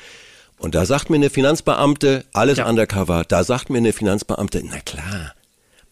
Und 0.58 0.76
da 0.76 0.86
sagt 0.86 1.10
mir 1.10 1.18
eine 1.18 1.30
Finanzbeamte, 1.30 2.26
alles 2.34 2.60
ja. 2.60 2.70
undercover, 2.70 3.26
da 3.28 3.44
sagt 3.44 3.70
mir 3.70 3.80
eine 3.80 3.94
Finanzbeamte, 3.94 4.64
na 4.64 4.80
klar, 4.80 5.34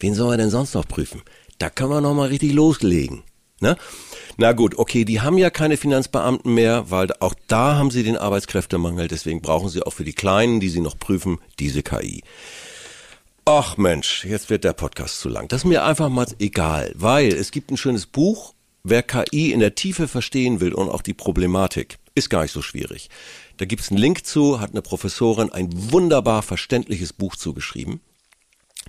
wen 0.00 0.14
soll 0.14 0.34
er 0.34 0.38
denn 0.38 0.50
sonst 0.50 0.74
noch 0.74 0.88
prüfen? 0.88 1.22
Da 1.58 1.70
können 1.70 1.90
wir 1.90 2.00
noch 2.00 2.14
mal 2.14 2.28
richtig 2.28 2.52
loslegen. 2.52 3.22
Ne? 3.60 3.76
Na 4.36 4.52
gut, 4.52 4.76
okay, 4.78 5.04
die 5.04 5.20
haben 5.20 5.38
ja 5.38 5.48
keine 5.50 5.76
Finanzbeamten 5.76 6.52
mehr, 6.52 6.90
weil 6.90 7.12
auch 7.20 7.34
da 7.46 7.76
haben 7.76 7.90
sie 7.90 8.02
den 8.02 8.16
Arbeitskräftemangel, 8.16 9.06
deswegen 9.08 9.40
brauchen 9.40 9.68
sie 9.68 9.82
auch 9.82 9.92
für 9.92 10.04
die 10.04 10.12
Kleinen, 10.12 10.60
die 10.60 10.68
sie 10.68 10.80
noch 10.80 10.98
prüfen, 10.98 11.38
diese 11.58 11.82
KI. 11.82 12.22
Ach 13.44 13.76
Mensch, 13.76 14.24
jetzt 14.24 14.50
wird 14.50 14.64
der 14.64 14.72
Podcast 14.72 15.20
zu 15.20 15.28
lang. 15.28 15.48
Das 15.48 15.60
ist 15.62 15.66
mir 15.66 15.84
einfach 15.84 16.08
mal 16.08 16.26
egal, 16.38 16.92
weil 16.96 17.28
es 17.28 17.50
gibt 17.50 17.70
ein 17.70 17.76
schönes 17.76 18.06
Buch, 18.06 18.54
wer 18.84 19.02
KI 19.02 19.52
in 19.52 19.60
der 19.60 19.74
Tiefe 19.74 20.06
verstehen 20.06 20.60
will 20.60 20.72
und 20.72 20.88
auch 20.88 21.02
die 21.02 21.14
Problematik, 21.14 21.98
ist 22.14 22.30
gar 22.30 22.42
nicht 22.42 22.52
so 22.52 22.62
schwierig. 22.62 23.10
Da 23.56 23.64
gibt's 23.64 23.90
einen 23.90 23.98
Link 23.98 24.24
zu, 24.24 24.60
hat 24.60 24.70
eine 24.70 24.82
Professorin 24.82 25.50
ein 25.50 25.70
wunderbar 25.90 26.42
verständliches 26.42 27.12
Buch 27.12 27.34
zugeschrieben. 27.34 28.00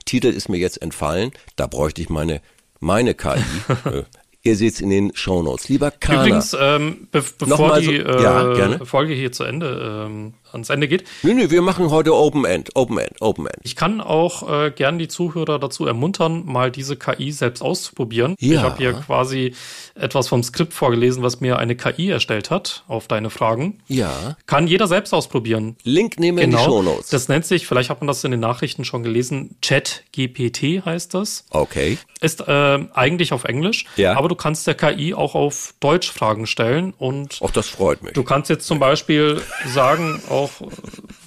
Titel 0.06 0.28
ist 0.28 0.50
mir 0.50 0.58
jetzt 0.58 0.82
entfallen, 0.82 1.32
da 1.56 1.66
bräuchte 1.66 2.02
ich 2.02 2.10
meine 2.10 2.42
meine 2.80 3.16
KI. 3.16 3.42
Äh, 3.86 4.04
Ihr 4.48 4.56
seht's 4.56 4.80
in 4.80 4.92
den 4.92 5.16
Shownotes. 5.16 5.70
Lieber 5.70 5.90
Kana. 5.90 6.22
Übrigens, 6.22 6.56
ähm, 6.60 7.08
be 7.12 7.24
bevor 7.40 7.80
die 7.80 7.86
so, 7.86 7.92
ja, 7.94 8.54
äh, 8.54 8.86
Folge 8.86 9.16
hier 9.16 9.32
zu 9.32 9.44
Ende 9.44 10.06
ähm, 10.06 10.36
ans 10.56 10.70
Ende 10.70 10.88
geht. 10.88 11.04
Nee, 11.24 11.34
nee, 11.34 11.50
wir 11.50 11.62
machen 11.62 11.90
heute 11.92 12.16
Open 12.16 12.46
End, 12.46 12.72
Open 12.76 12.98
End, 12.98 13.22
Open 13.22 13.46
End. 13.46 13.60
Ich 13.64 13.76
kann 13.76 14.02
auch 14.02 14.50
äh, 14.50 14.72
gern 14.72 14.98
die 14.98 15.08
Zuhörer 15.08 15.60
dazu 15.60 15.86
ermuntern, 15.86 16.44
mal 16.46 16.72
diese 16.72 16.96
KI 16.96 17.32
selbst 17.32 17.62
auszuprobieren. 17.62 18.36
Ja. 18.40 18.56
Ich 18.56 18.60
habe 18.62 18.78
hier 18.78 18.94
quasi 18.94 19.54
etwas 19.96 20.28
vom 20.28 20.44
Skript 20.44 20.74
vorgelesen, 20.74 21.24
was 21.24 21.40
mir 21.40 21.58
eine 21.60 21.76
KI 21.76 22.10
erstellt 22.10 22.50
hat 22.50 22.84
auf 22.88 23.08
deine 23.08 23.30
Fragen. 23.30 23.80
Ja. 23.88 24.38
Kann 24.46 24.68
jeder 24.68 24.88
selbst 24.88 25.14
ausprobieren. 25.14 25.76
Link 25.84 26.20
nehmen 26.20 26.38
wir 26.38 26.46
genau. 26.46 26.58
in 26.58 26.64
die 26.64 26.72
genau. 26.72 26.84
Shownotes. 26.84 27.10
Das 27.10 27.28
nennt 27.28 27.46
sich, 27.46 27.68
vielleicht 27.68 27.90
hat 27.90 28.02
man 28.02 28.08
das 28.08 28.24
in 28.24 28.32
den 28.32 28.40
Nachrichten 28.40 28.86
schon 28.86 29.04
gelesen, 29.04 29.56
Chat 29.62 30.04
GPT 30.12 30.86
heißt 30.86 31.14
das. 31.14 31.46
Okay. 31.50 31.98
Ist 32.22 32.48
äh, 32.48 32.80
eigentlich 32.94 33.34
auf 33.34 33.44
Englisch, 33.44 33.86
ja. 33.98 34.18
aber 34.18 34.30
du 34.30 34.36
kannst 34.36 34.66
der 34.68 34.76
KI 34.76 35.14
auch 35.14 35.36
auf 35.36 35.76
Deutsch 35.80 36.12
Fragen 36.12 36.48
stellen 36.48 36.94
und 36.98 37.42
auch 37.42 37.52
das 37.52 37.68
freut 37.68 38.04
mich. 38.04 38.14
Du 38.14 38.24
kannst 38.24 38.50
jetzt 38.50 38.66
zum 38.66 38.80
Beispiel 38.80 39.42
sagen, 39.68 40.22
auch 40.30 40.45
auch, 40.46 40.62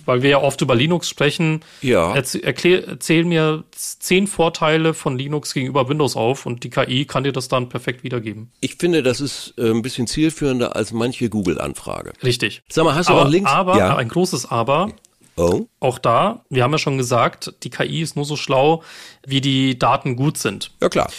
weil 0.04 0.22
wir 0.22 0.30
ja 0.30 0.42
oft 0.42 0.60
über 0.60 0.74
Linux 0.74 1.08
sprechen, 1.08 1.64
ja. 1.82 2.14
erzähl 2.14 3.24
mir 3.24 3.64
zehn 3.72 4.26
Vorteile 4.26 4.94
von 4.94 5.18
Linux 5.18 5.54
gegenüber 5.54 5.88
Windows 5.88 6.16
auf 6.16 6.46
und 6.46 6.64
die 6.64 6.70
KI 6.70 7.04
kann 7.04 7.24
dir 7.24 7.32
das 7.32 7.48
dann 7.48 7.68
perfekt 7.68 8.04
wiedergeben. 8.04 8.50
Ich 8.60 8.76
finde, 8.76 9.02
das 9.02 9.20
ist 9.20 9.54
äh, 9.58 9.70
ein 9.70 9.82
bisschen 9.82 10.06
zielführender 10.06 10.76
als 10.76 10.92
manche 10.92 11.28
Google-Anfrage. 11.28 12.12
Richtig. 12.22 12.62
Sag 12.68 12.84
mal, 12.84 12.94
hast 12.94 13.08
du 13.08 13.14
aber, 13.14 13.22
auch 13.22 13.28
Links? 13.28 13.50
Aber, 13.50 13.76
ja. 13.76 13.96
ein 13.96 14.08
großes 14.08 14.50
Aber. 14.50 14.92
Oh. 15.36 15.66
Auch 15.78 15.98
da, 15.98 16.44
wir 16.50 16.64
haben 16.64 16.72
ja 16.72 16.78
schon 16.78 16.98
gesagt, 16.98 17.54
die 17.62 17.70
KI 17.70 18.02
ist 18.02 18.16
nur 18.16 18.24
so 18.24 18.36
schlau, 18.36 18.82
wie 19.24 19.40
die 19.40 19.78
Daten 19.78 20.16
gut 20.16 20.36
sind. 20.36 20.72
Ja, 20.82 20.88
klar. 20.88 21.10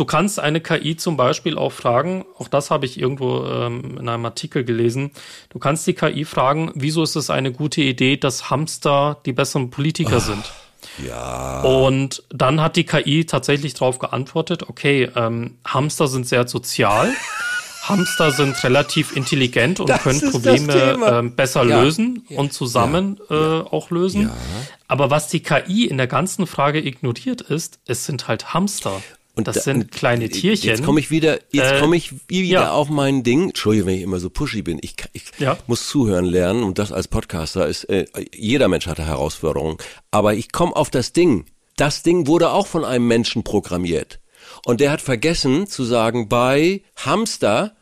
Du 0.00 0.06
kannst 0.06 0.40
eine 0.40 0.62
KI 0.62 0.96
zum 0.96 1.18
Beispiel 1.18 1.58
auch 1.58 1.72
fragen, 1.72 2.24
auch 2.38 2.48
das 2.48 2.70
habe 2.70 2.86
ich 2.86 2.98
irgendwo 2.98 3.44
ähm, 3.44 3.98
in 4.00 4.08
einem 4.08 4.24
Artikel 4.24 4.64
gelesen, 4.64 5.10
du 5.50 5.58
kannst 5.58 5.86
die 5.86 5.92
KI 5.92 6.24
fragen, 6.24 6.72
wieso 6.74 7.02
ist 7.02 7.16
es 7.16 7.28
eine 7.28 7.52
gute 7.52 7.82
Idee, 7.82 8.16
dass 8.16 8.48
Hamster 8.48 9.18
die 9.26 9.34
besseren 9.34 9.68
Politiker 9.68 10.16
Ach, 10.16 10.20
sind? 10.20 10.52
Ja. 11.06 11.60
Und 11.60 12.22
dann 12.30 12.62
hat 12.62 12.76
die 12.76 12.84
KI 12.84 13.26
tatsächlich 13.26 13.74
darauf 13.74 13.98
geantwortet, 13.98 14.70
okay, 14.70 15.10
ähm, 15.14 15.58
Hamster 15.66 16.08
sind 16.08 16.26
sehr 16.26 16.48
sozial. 16.48 17.12
Hamster 17.82 18.30
sind 18.30 18.62
relativ 18.64 19.14
intelligent 19.14 19.80
und 19.80 19.90
das 19.90 20.02
können 20.02 20.30
Probleme 20.30 21.22
äh, 21.24 21.28
besser 21.28 21.64
ja. 21.64 21.82
lösen 21.82 22.24
ja. 22.30 22.38
und 22.38 22.54
zusammen 22.54 23.20
ja. 23.28 23.60
Äh, 23.60 23.62
auch 23.64 23.90
lösen. 23.90 24.30
Aber 24.88 25.10
was 25.10 25.28
die 25.28 25.40
KI 25.40 25.84
in 25.84 25.98
der 25.98 26.06
ganzen 26.06 26.46
Frage 26.46 26.78
ignoriert 26.78 27.42
ist, 27.42 27.80
es 27.86 28.06
sind 28.06 28.28
halt 28.28 28.54
Hamster. 28.54 29.02
Und 29.36 29.46
das 29.46 29.56
da, 29.56 29.62
sind 29.62 29.92
kleine 29.92 30.28
Tierchen. 30.28 30.68
Jetzt 30.68 30.84
komme 30.84 31.00
ich 31.00 31.10
wieder, 31.10 31.38
jetzt 31.52 31.72
äh, 31.72 31.80
komme 31.80 31.96
ich 31.96 32.12
wieder 32.28 32.48
ja. 32.48 32.72
auf 32.72 32.88
mein 32.88 33.22
Ding. 33.22 33.48
Entschuldige, 33.48 33.86
wenn 33.86 33.94
ich 33.94 34.02
immer 34.02 34.18
so 34.18 34.28
pushy 34.28 34.62
bin. 34.62 34.78
Ich, 34.82 34.96
ich 35.12 35.24
ja. 35.38 35.56
muss 35.66 35.88
zuhören 35.88 36.24
lernen 36.24 36.62
und 36.62 36.78
das 36.78 36.92
als 36.92 37.08
Podcaster 37.08 37.66
ist, 37.66 37.84
äh, 37.84 38.06
jeder 38.34 38.68
Mensch 38.68 38.86
hatte 38.86 39.06
Herausforderungen. 39.06 39.78
Aber 40.10 40.34
ich 40.34 40.52
komme 40.52 40.74
auf 40.74 40.90
das 40.90 41.12
Ding. 41.12 41.46
Das 41.76 42.02
Ding 42.02 42.26
wurde 42.26 42.50
auch 42.50 42.66
von 42.66 42.84
einem 42.84 43.06
Menschen 43.06 43.44
programmiert. 43.44 44.20
Und 44.66 44.80
der 44.80 44.90
hat 44.90 45.00
vergessen 45.00 45.66
zu 45.66 45.84
sagen, 45.84 46.28
bei 46.28 46.82
Hamster 46.96 47.74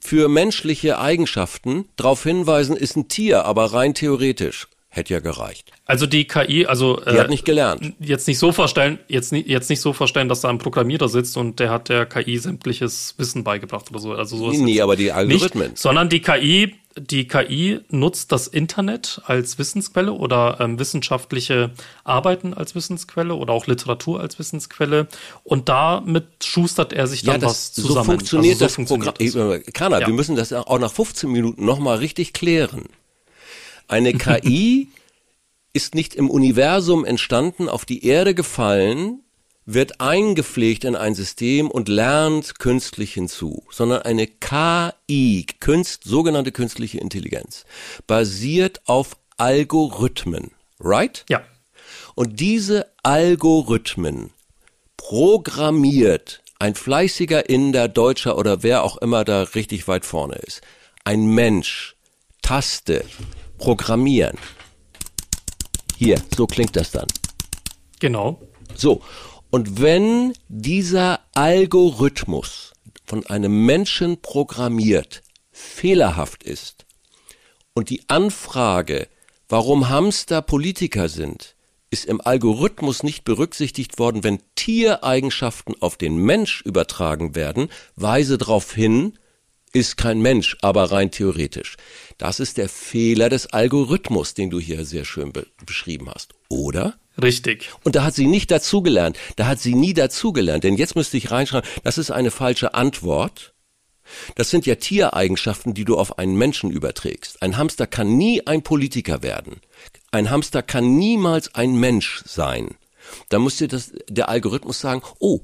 für 0.00 0.28
menschliche 0.28 0.98
Eigenschaften 0.98 1.88
darauf 1.96 2.24
hinweisen, 2.24 2.76
ist 2.76 2.96
ein 2.96 3.08
Tier, 3.08 3.44
aber 3.44 3.72
rein 3.72 3.94
theoretisch. 3.94 4.66
Hätte 4.94 5.14
ja 5.14 5.20
gereicht. 5.20 5.72
Also 5.86 6.04
die 6.04 6.26
KI, 6.26 6.66
also 6.66 6.96
die 6.96 7.16
äh, 7.16 7.18
hat 7.18 7.30
nicht 7.30 7.46
gelernt. 7.46 7.94
Jetzt 7.98 8.28
nicht 8.28 8.38
so 8.38 8.52
vorstellen, 8.52 8.98
jetzt, 9.08 9.32
jetzt 9.32 9.70
nicht 9.70 9.80
so 9.80 9.94
vorstellen, 9.94 10.28
dass 10.28 10.42
da 10.42 10.50
ein 10.50 10.58
Programmierer 10.58 11.08
sitzt 11.08 11.38
und 11.38 11.60
der 11.60 11.70
hat 11.70 11.88
der 11.88 12.04
KI 12.04 12.36
sämtliches 12.36 13.14
Wissen 13.16 13.42
beigebracht 13.42 13.90
oder 13.90 14.00
so. 14.00 14.12
Also 14.12 14.36
so 14.36 14.50
ist 14.50 14.60
nee, 14.60 14.82
aber 14.82 14.94
die 14.94 15.10
Algorithmen. 15.10 15.70
Nicht, 15.70 15.78
sondern 15.78 16.10
die 16.10 16.20
KI, 16.20 16.74
die 16.98 17.26
KI 17.26 17.80
nutzt 17.88 18.32
das 18.32 18.48
Internet 18.48 19.22
als 19.24 19.58
Wissensquelle 19.58 20.12
oder 20.12 20.58
ähm, 20.60 20.78
wissenschaftliche 20.78 21.70
Arbeiten 22.04 22.52
als 22.52 22.74
Wissensquelle 22.74 23.34
oder 23.34 23.54
auch 23.54 23.66
Literatur 23.66 24.20
als 24.20 24.38
Wissensquelle 24.38 25.08
und 25.42 25.70
damit 25.70 26.26
schustert 26.44 26.92
er 26.92 27.06
sich 27.06 27.22
dann 27.22 27.40
ja, 27.40 27.46
was 27.46 27.72
zusammen. 27.72 27.94
So 27.94 28.04
funktioniert 28.04 28.52
also 28.56 28.58
so 28.58 28.64
das 28.66 28.74
funktioniert 28.74 29.32
Programm. 29.32 29.62
Kana, 29.72 30.00
ja. 30.00 30.06
wir 30.06 30.12
müssen 30.12 30.36
das 30.36 30.52
auch 30.52 30.78
nach 30.78 30.92
15 30.92 31.32
Minuten 31.32 31.64
nochmal 31.64 31.96
richtig 31.96 32.34
klären. 32.34 32.90
Eine 33.92 34.12
KI 34.14 34.88
ist 35.74 35.94
nicht 35.94 36.14
im 36.14 36.30
Universum 36.30 37.04
entstanden, 37.04 37.68
auf 37.68 37.84
die 37.84 38.06
Erde 38.06 38.34
gefallen, 38.34 39.20
wird 39.64 40.00
eingepflegt 40.00 40.84
in 40.84 40.96
ein 40.96 41.14
System 41.14 41.70
und 41.70 41.88
lernt 41.88 42.58
künstlich 42.58 43.12
hinzu, 43.14 43.62
sondern 43.70 44.02
eine 44.02 44.26
KI, 44.26 45.46
Künst, 45.60 46.04
sogenannte 46.04 46.52
künstliche 46.52 46.98
Intelligenz, 46.98 47.64
basiert 48.06 48.80
auf 48.86 49.16
Algorithmen, 49.36 50.52
right? 50.80 51.24
Ja. 51.28 51.42
Und 52.14 52.40
diese 52.40 52.90
Algorithmen 53.02 54.30
programmiert 54.96 56.42
ein 56.58 56.74
fleißiger 56.74 57.48
Inder, 57.48 57.88
Deutscher 57.88 58.38
oder 58.38 58.62
wer 58.62 58.84
auch 58.84 58.96
immer 58.96 59.24
da 59.24 59.42
richtig 59.42 59.86
weit 59.86 60.06
vorne 60.06 60.36
ist, 60.36 60.62
ein 61.04 61.26
Mensch, 61.26 61.94
Taste, 62.40 63.04
programmieren. 63.62 64.36
Hier, 65.96 66.20
so 66.36 66.48
klingt 66.48 66.74
das 66.74 66.90
dann. 66.90 67.06
Genau. 68.00 68.42
So, 68.74 69.02
und 69.50 69.80
wenn 69.80 70.32
dieser 70.48 71.20
Algorithmus 71.34 72.72
von 73.04 73.24
einem 73.26 73.64
Menschen 73.64 74.20
programmiert 74.20 75.22
fehlerhaft 75.52 76.42
ist 76.42 76.86
und 77.72 77.88
die 77.88 78.02
Anfrage, 78.08 79.06
warum 79.48 79.88
Hamster 79.88 80.42
Politiker 80.42 81.08
sind, 81.08 81.54
ist 81.88 82.06
im 82.06 82.20
Algorithmus 82.20 83.04
nicht 83.04 83.22
berücksichtigt 83.22 84.00
worden, 84.00 84.24
wenn 84.24 84.42
Tiereigenschaften 84.56 85.76
auf 85.80 85.96
den 85.96 86.16
Mensch 86.16 86.62
übertragen 86.62 87.36
werden, 87.36 87.68
weise 87.94 88.38
darauf 88.38 88.72
hin, 88.72 89.18
ist 89.72 89.96
kein 89.96 90.20
Mensch, 90.20 90.56
aber 90.60 90.92
rein 90.92 91.10
theoretisch. 91.10 91.76
Das 92.18 92.40
ist 92.40 92.58
der 92.58 92.68
Fehler 92.68 93.28
des 93.28 93.52
Algorithmus, 93.52 94.34
den 94.34 94.50
du 94.50 94.60
hier 94.60 94.84
sehr 94.84 95.04
schön 95.04 95.32
be 95.32 95.46
beschrieben 95.64 96.10
hast, 96.10 96.34
oder? 96.48 96.98
Richtig. 97.20 97.70
Und 97.84 97.94
da 97.94 98.04
hat 98.04 98.14
sie 98.14 98.26
nicht 98.26 98.50
dazugelernt. 98.50 99.18
Da 99.36 99.46
hat 99.46 99.60
sie 99.60 99.74
nie 99.74 99.94
dazugelernt. 99.94 100.64
Denn 100.64 100.76
jetzt 100.76 100.96
müsste 100.96 101.16
ich 101.16 101.30
reinschreiben, 101.30 101.68
das 101.84 101.98
ist 101.98 102.10
eine 102.10 102.30
falsche 102.30 102.74
Antwort. 102.74 103.54
Das 104.34 104.50
sind 104.50 104.66
ja 104.66 104.76
Tiereigenschaften, 104.76 105.74
die 105.74 105.84
du 105.84 105.96
auf 105.96 106.18
einen 106.18 106.36
Menschen 106.36 106.70
überträgst. 106.70 107.42
Ein 107.42 107.56
Hamster 107.56 107.86
kann 107.86 108.16
nie 108.16 108.46
ein 108.46 108.62
Politiker 108.62 109.22
werden. 109.22 109.60
Ein 110.10 110.30
Hamster 110.30 110.62
kann 110.62 110.96
niemals 110.96 111.54
ein 111.54 111.74
Mensch 111.74 112.22
sein. 112.26 112.76
Da 113.28 113.38
muss 113.38 113.56
dir 113.56 113.68
das, 113.68 113.92
der 114.08 114.28
Algorithmus 114.28 114.80
sagen, 114.80 115.02
oh, 115.18 115.40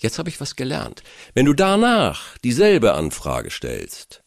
jetzt 0.00 0.18
habe 0.18 0.28
ich 0.28 0.40
was 0.40 0.56
gelernt. 0.56 1.02
Wenn 1.34 1.46
du 1.46 1.54
danach 1.54 2.36
dieselbe 2.38 2.94
Anfrage 2.94 3.50
stellst, 3.50 4.22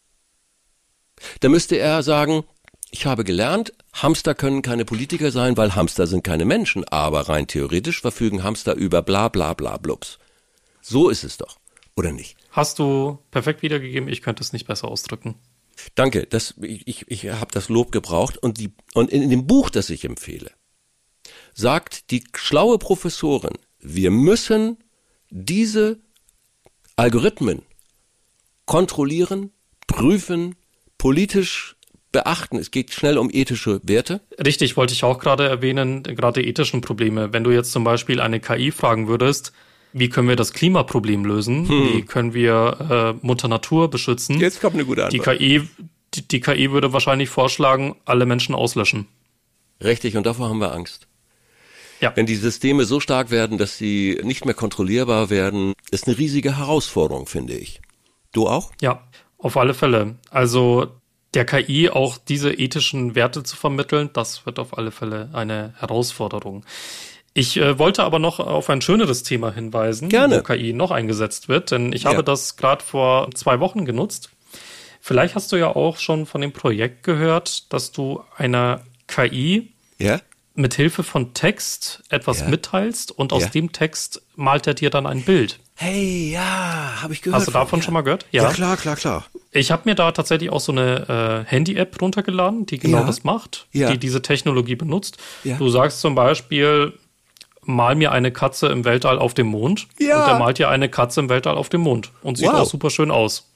dann 1.41 1.51
müsste 1.51 1.77
er 1.77 2.03
sagen, 2.03 2.43
ich 2.91 3.05
habe 3.05 3.23
gelernt, 3.23 3.73
Hamster 3.93 4.35
können 4.35 4.61
keine 4.61 4.85
Politiker 4.85 5.31
sein, 5.31 5.57
weil 5.57 5.75
Hamster 5.75 6.05
sind 6.05 6.23
keine 6.23 6.45
Menschen, 6.45 6.83
aber 6.85 7.27
rein 7.27 7.47
theoretisch 7.47 8.01
verfügen 8.01 8.43
Hamster 8.43 8.75
über 8.75 9.01
bla 9.01 9.29
bla 9.29 9.53
bla 9.53 9.77
blups. 9.77 10.19
So 10.81 11.09
ist 11.09 11.23
es 11.23 11.37
doch, 11.37 11.59
oder 11.95 12.11
nicht? 12.11 12.37
Hast 12.51 12.77
du 12.77 13.19
perfekt 13.31 13.63
wiedergegeben, 13.63 14.09
ich 14.09 14.21
könnte 14.21 14.43
es 14.43 14.53
nicht 14.53 14.67
besser 14.67 14.87
ausdrücken. 14.89 15.35
Danke, 15.95 16.27
das, 16.27 16.53
ich, 16.61 16.87
ich, 16.87 17.05
ich 17.09 17.29
habe 17.29 17.51
das 17.51 17.69
Lob 17.69 17.91
gebraucht 17.91 18.37
und, 18.37 18.59
die, 18.59 18.73
und 18.93 19.09
in, 19.09 19.23
in 19.23 19.29
dem 19.29 19.47
Buch, 19.47 19.69
das 19.69 19.89
ich 19.89 20.05
empfehle, 20.05 20.51
sagt 21.53 22.11
die 22.11 22.23
schlaue 22.35 22.77
Professorin, 22.77 23.57
wir 23.79 24.11
müssen 24.11 24.82
diese 25.33 25.97
Algorithmen 26.95 27.63
kontrollieren, 28.65 29.51
prüfen, 29.87 30.55
politisch 30.99 31.75
beachten. 32.11 32.57
Es 32.57 32.69
geht 32.69 32.91
schnell 32.91 33.17
um 33.17 33.29
ethische 33.33 33.81
Werte. 33.83 34.21
Richtig, 34.45 34.77
wollte 34.77 34.93
ich 34.93 35.03
auch 35.03 35.17
gerade 35.17 35.47
erwähnen, 35.47 36.03
gerade 36.03 36.43
ethischen 36.43 36.81
Probleme. 36.81 37.33
Wenn 37.33 37.43
du 37.43 37.49
jetzt 37.49 37.71
zum 37.71 37.83
Beispiel 37.83 38.21
eine 38.21 38.39
KI 38.39 38.71
fragen 38.71 39.07
würdest, 39.07 39.53
wie 39.91 40.07
können 40.07 40.27
wir 40.27 40.35
das 40.35 40.53
Klimaproblem 40.53 41.25
lösen? 41.25 41.67
Hm. 41.67 41.93
Wie 41.93 42.01
können 42.03 42.35
wir 42.35 43.15
äh, 43.21 43.25
Mutter 43.25 43.47
Natur 43.47 43.89
beschützen? 43.89 44.39
Jetzt 44.39 44.61
kommt 44.61 44.75
eine 44.75 44.85
gute 44.85 45.05
Antwort. 45.05 45.39
Die 45.39 45.59
KI, 45.59 45.67
die, 46.13 46.27
die 46.27 46.39
KI 46.41 46.71
würde 46.71 46.93
wahrscheinlich 46.93 47.29
vorschlagen, 47.29 47.95
alle 48.05 48.27
Menschen 48.27 48.53
auslöschen. 48.53 49.07
Richtig, 49.83 50.15
und 50.15 50.27
davor 50.27 50.49
haben 50.49 50.59
wir 50.59 50.73
Angst. 50.73 51.07
Ja. 52.03 52.11
Wenn 52.15 52.25
die 52.25 52.35
Systeme 52.35 52.83
so 52.83 52.99
stark 52.99 53.31
werden, 53.31 53.57
dass 53.57 53.77
sie 53.77 54.19
nicht 54.23 54.43
mehr 54.43 54.53
kontrollierbar 54.53 55.29
werden, 55.29 55.73
ist 55.89 56.05
eine 56.05 56.17
riesige 56.17 56.57
Herausforderung, 56.57 57.27
finde 57.27 57.53
ich. 57.53 57.81
Du 58.33 58.49
auch? 58.49 58.71
Ja, 58.81 59.07
auf 59.37 59.55
alle 59.55 59.73
Fälle. 59.73 60.15
Also 60.29 60.87
der 61.33 61.45
KI 61.45 61.89
auch 61.89 62.17
diese 62.17 62.51
ethischen 62.51 63.15
Werte 63.15 63.43
zu 63.43 63.55
vermitteln, 63.55 64.09
das 64.11 64.45
wird 64.45 64.59
auf 64.59 64.77
alle 64.77 64.91
Fälle 64.91 65.29
eine 65.31 65.75
Herausforderung. 65.77 66.65
Ich 67.33 67.55
äh, 67.55 67.79
wollte 67.79 68.03
aber 68.03 68.19
noch 68.19 68.41
auf 68.41 68.69
ein 68.69 68.81
schöneres 68.81 69.23
Thema 69.23 69.53
hinweisen, 69.53 70.09
Gerne. 70.09 70.39
wo 70.39 70.43
KI 70.43 70.73
noch 70.73 70.91
eingesetzt 70.91 71.47
wird, 71.47 71.71
denn 71.71 71.93
ich 71.93 72.03
ja. 72.03 72.11
habe 72.11 72.23
das 72.25 72.57
gerade 72.57 72.83
vor 72.83 73.29
zwei 73.33 73.61
Wochen 73.61 73.85
genutzt. 73.85 74.29
Vielleicht 74.99 75.35
hast 75.35 75.53
du 75.53 75.55
ja 75.55 75.73
auch 75.73 75.97
schon 75.99 76.25
von 76.25 76.41
dem 76.41 76.51
Projekt 76.51 77.03
gehört, 77.03 77.71
dass 77.71 77.93
du 77.93 78.21
einer 78.35 78.81
KI 79.07 79.71
ja? 79.99 80.19
Mit 80.55 80.75
Hilfe 80.75 81.03
von 81.03 81.33
Text 81.33 82.03
etwas 82.09 82.41
ja. 82.41 82.47
mitteilst 82.47 83.11
und 83.11 83.33
aus 83.33 83.43
ja. 83.43 83.49
dem 83.49 83.71
Text 83.71 84.21
malt 84.35 84.67
er 84.67 84.73
dir 84.73 84.89
dann 84.89 85.05
ein 85.05 85.23
Bild. 85.23 85.59
Hey, 85.75 86.31
ja, 86.31 87.01
habe 87.01 87.13
ich 87.13 87.23
gehört. 87.23 87.39
Hast 87.39 87.47
du 87.47 87.51
davon 87.51 87.79
ja. 87.79 87.85
schon 87.85 87.93
mal 87.93 88.01
gehört? 88.01 88.27
Ja, 88.31 88.43
ja 88.43 88.49
klar, 88.51 88.77
klar, 88.77 88.95
klar. 88.95 89.25
Ich 89.51 89.71
habe 89.71 89.83
mir 89.85 89.95
da 89.95 90.11
tatsächlich 90.11 90.51
auch 90.51 90.59
so 90.59 90.71
eine 90.71 91.45
äh, 91.47 91.49
Handy-App 91.49 91.99
runtergeladen, 91.99 92.65
die 92.67 92.77
genau 92.77 93.03
das 93.05 93.23
macht, 93.23 93.67
die 93.73 93.97
diese 93.97 94.21
Technologie 94.21 94.75
benutzt. 94.75 95.17
Du 95.43 95.69
sagst 95.69 96.01
zum 96.01 96.15
Beispiel, 96.15 96.93
mal 97.65 97.95
mir 97.95 98.11
eine 98.11 98.31
Katze 98.31 98.67
im 98.67 98.85
Weltall 98.85 99.19
auf 99.19 99.33
dem 99.33 99.47
Mond. 99.47 99.87
Ja. 99.99 100.23
Und 100.23 100.31
er 100.31 100.39
malt 100.39 100.59
dir 100.59 100.69
eine 100.69 100.89
Katze 100.89 101.21
im 101.21 101.29
Weltall 101.29 101.55
auf 101.55 101.69
dem 101.69 101.81
Mond. 101.81 102.11
Und 102.21 102.37
sieht 102.37 102.47
wow. 102.47 102.61
auch 102.61 102.65
super 102.65 102.89
schön 102.89 103.11
aus. 103.11 103.49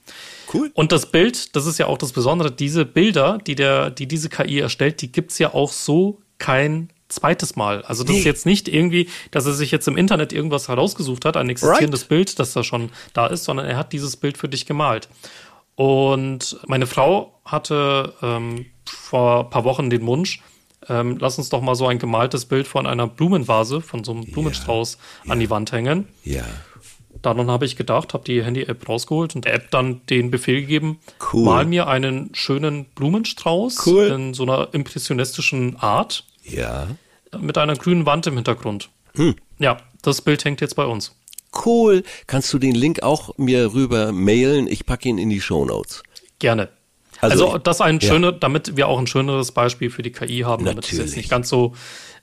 Cool. 0.53 0.71
Und 0.73 0.91
das 0.91 1.11
Bild, 1.11 1.55
das 1.55 1.65
ist 1.65 1.77
ja 1.77 1.87
auch 1.87 1.97
das 1.97 2.13
Besondere, 2.13 2.51
diese 2.51 2.85
Bilder, 2.85 3.37
die 3.45 3.55
der, 3.55 3.89
die 3.89 4.07
diese 4.07 4.29
KI 4.29 4.59
erstellt, 4.59 5.01
die 5.01 5.11
gibt's 5.11 5.39
ja 5.39 5.53
auch 5.53 5.71
so 5.71 6.21
kein 6.37 6.89
zweites 7.09 7.55
Mal. 7.55 7.81
Also 7.83 8.03
das 8.03 8.13
nee. 8.13 8.19
ist 8.19 8.25
jetzt 8.25 8.45
nicht 8.45 8.67
irgendwie, 8.67 9.09
dass 9.31 9.45
er 9.45 9.53
sich 9.53 9.71
jetzt 9.71 9.87
im 9.87 9.97
Internet 9.97 10.33
irgendwas 10.33 10.67
herausgesucht 10.67 11.25
hat, 11.25 11.37
ein 11.37 11.49
existierendes 11.49 12.01
right. 12.01 12.09
Bild, 12.09 12.39
das 12.39 12.53
da 12.53 12.63
schon 12.63 12.89
da 13.13 13.27
ist, 13.27 13.43
sondern 13.45 13.65
er 13.65 13.77
hat 13.77 13.93
dieses 13.93 14.17
Bild 14.17 14.37
für 14.37 14.49
dich 14.49 14.65
gemalt. 14.65 15.09
Und 15.75 16.57
meine 16.67 16.87
Frau 16.87 17.39
hatte 17.45 18.13
ähm, 18.21 18.65
vor 18.85 19.45
ein 19.45 19.49
paar 19.49 19.63
Wochen 19.63 19.89
den 19.89 20.05
Wunsch, 20.05 20.41
ähm, 20.89 21.17
lass 21.19 21.37
uns 21.37 21.49
doch 21.49 21.61
mal 21.61 21.75
so 21.75 21.87
ein 21.87 21.99
gemaltes 21.99 22.45
Bild 22.45 22.67
von 22.67 22.85
einer 22.85 23.07
Blumenvase, 23.07 23.81
von 23.81 24.03
so 24.03 24.11
einem 24.11 24.25
Blumenstrauß 24.25 24.97
ja, 25.25 25.31
an 25.31 25.39
die 25.39 25.49
Wand 25.49 25.71
hängen. 25.71 26.07
Ja. 26.23 26.45
Daran 27.21 27.49
habe 27.49 27.65
ich 27.65 27.75
gedacht, 27.75 28.13
habe 28.13 28.23
die 28.23 28.43
Handy-App 28.43 28.87
rausgeholt 28.87 29.35
und 29.35 29.45
der 29.45 29.55
App 29.55 29.71
dann 29.71 30.01
den 30.07 30.29
Befehl 30.29 30.61
gegeben, 30.61 30.99
cool. 31.33 31.45
mal 31.45 31.65
mir 31.65 31.87
einen 31.87 32.29
schönen 32.33 32.85
Blumenstrauß 32.85 33.85
cool. 33.87 34.07
in 34.07 34.33
so 34.33 34.43
einer 34.43 34.69
impressionistischen 34.73 35.77
Art. 35.77 36.23
Ja. 36.47 36.87
Mit 37.39 37.57
einer 37.57 37.75
grünen 37.75 38.05
Wand 38.05 38.27
im 38.27 38.35
Hintergrund. 38.35 38.89
Hm. 39.15 39.35
Ja, 39.59 39.77
das 40.01 40.21
Bild 40.21 40.43
hängt 40.45 40.61
jetzt 40.61 40.75
bei 40.75 40.85
uns. 40.85 41.13
Cool. 41.65 42.03
Kannst 42.27 42.53
du 42.53 42.59
den 42.59 42.75
Link 42.75 43.03
auch 43.03 43.37
mir 43.37 43.73
rüber 43.73 44.11
mailen? 44.11 44.67
Ich 44.67 44.85
packe 44.85 45.09
ihn 45.09 45.17
in 45.17 45.29
die 45.29 45.41
Show 45.41 45.65
Notes. 45.65 46.03
Gerne. 46.39 46.69
Also, 47.19 47.45
also 47.47 47.57
das 47.57 47.81
ein 47.81 47.99
ja. 47.99 48.09
schöner, 48.09 48.31
damit 48.31 48.77
wir 48.77 48.87
auch 48.87 48.99
ein 48.99 49.07
schöneres 49.07 49.51
Beispiel 49.51 49.89
für 49.89 50.03
die 50.03 50.11
KI 50.11 50.41
haben, 50.41 50.63
Natürlich. 50.63 50.65
damit 50.65 50.85
es 50.85 50.97
jetzt 50.97 51.17
nicht 51.17 51.29
ganz 51.29 51.49
so 51.49 51.73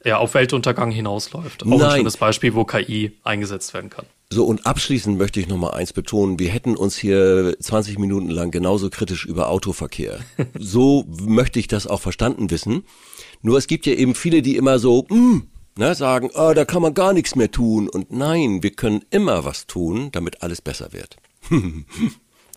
ja, 0.05 0.19
auf 0.19 0.35
Weltuntergang 0.35 0.91
hinausläuft. 0.91 1.65
Auch 1.65 1.67
Nein. 1.67 1.83
ein 1.83 1.97
schönes 1.97 2.17
Beispiel, 2.17 2.55
wo 2.55 2.65
KI 2.65 3.13
eingesetzt 3.25 3.75
werden 3.75 3.91
kann. 3.91 4.07
So, 4.31 4.45
und 4.45 4.67
abschließend 4.67 5.19
möchte 5.19 5.41
ich 5.41 5.49
noch 5.49 5.57
mal 5.57 5.71
eins 5.71 5.93
betonen. 5.93 6.39
Wir 6.39 6.51
hätten 6.51 6.77
uns 6.77 6.97
hier 6.97 7.57
20 7.59 7.99
Minuten 7.99 8.31
lang 8.31 8.51
genauso 8.51 8.91
kritisch 8.91 9.25
über 9.25 9.49
Autoverkehr. 9.49 10.19
so 10.59 11.05
möchte 11.09 11.59
ich 11.59 11.69
das 11.69 11.87
auch 11.87 12.01
verstanden 12.01 12.51
wissen. 12.51 12.85
Nur 13.45 13.59
es 13.59 13.67
gibt 13.67 13.85
ja 13.85 13.93
eben 13.93 14.15
viele, 14.15 14.41
die 14.41 14.57
immer 14.57 14.79
so, 14.79 15.05
mm, 15.11 15.43
ne, 15.77 15.95
sagen, 15.95 16.31
oh, 16.35 16.55
da 16.55 16.65
kann 16.65 16.81
man 16.81 16.95
gar 16.95 17.13
nichts 17.13 17.37
mehr 17.37 17.51
tun. 17.51 17.91
Und 17.91 18.11
nein, 18.11 18.63
wir 18.63 18.71
können 18.71 19.05
immer 19.11 19.45
was 19.45 19.67
tun, 19.67 20.09
damit 20.13 20.43
alles 20.43 20.63
besser 20.63 20.95
wird. 20.95 21.19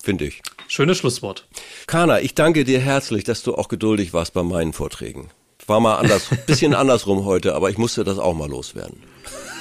finde 0.02 0.26
ich. 0.26 0.42
Schönes 0.70 0.98
Schlusswort. 0.98 1.46
Kana, 1.88 2.22
ich 2.22 2.36
danke 2.36 2.64
dir 2.64 2.80
herzlich, 2.80 3.26
dass 3.26 3.44
du 3.44 3.56
auch 3.56 3.68
geduldig 3.68 4.14
warst 4.14 4.34
bei 4.34 4.44
meinen 4.44 4.72
Vorträgen. 4.72 5.30
War 5.66 5.82
mal 5.82 5.96
anders, 5.96 6.30
bisschen 6.48 6.74
andersrum 6.74 7.26
heute, 7.26 7.54
aber 7.54 7.70
ich 7.70 7.78
musste 7.78 8.06
das 8.06 8.18
auch 8.18 8.34
mal 8.34 8.50
loswerden. 8.50 9.04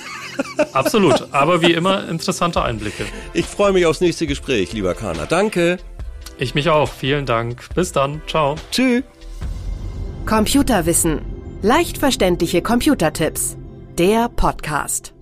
Absolut, 0.75 1.33
aber 1.33 1.61
wie 1.61 1.73
immer 1.73 2.09
interessante 2.09 2.63
Einblicke. 2.63 3.05
Ich 3.35 3.47
freue 3.47 3.73
mich 3.73 3.85
aufs 3.85 4.01
nächste 4.01 4.29
Gespräch, 4.29 4.73
lieber 4.73 4.95
Kana. 4.95 5.27
Danke. 5.27 5.79
Ich 6.39 6.55
mich 6.55 6.69
auch. 6.69 6.89
Vielen 6.93 7.27
Dank. 7.27 7.75
Bis 7.75 7.91
dann. 7.91 8.23
Ciao. 8.29 8.55
Tschüss. 8.71 9.03
Computerwissen. 10.27 11.21
Leicht 11.63 11.99
verständliche 11.99 12.61
Computertipps. 12.61 13.57
Der 13.97 14.29
Podcast. 14.29 15.16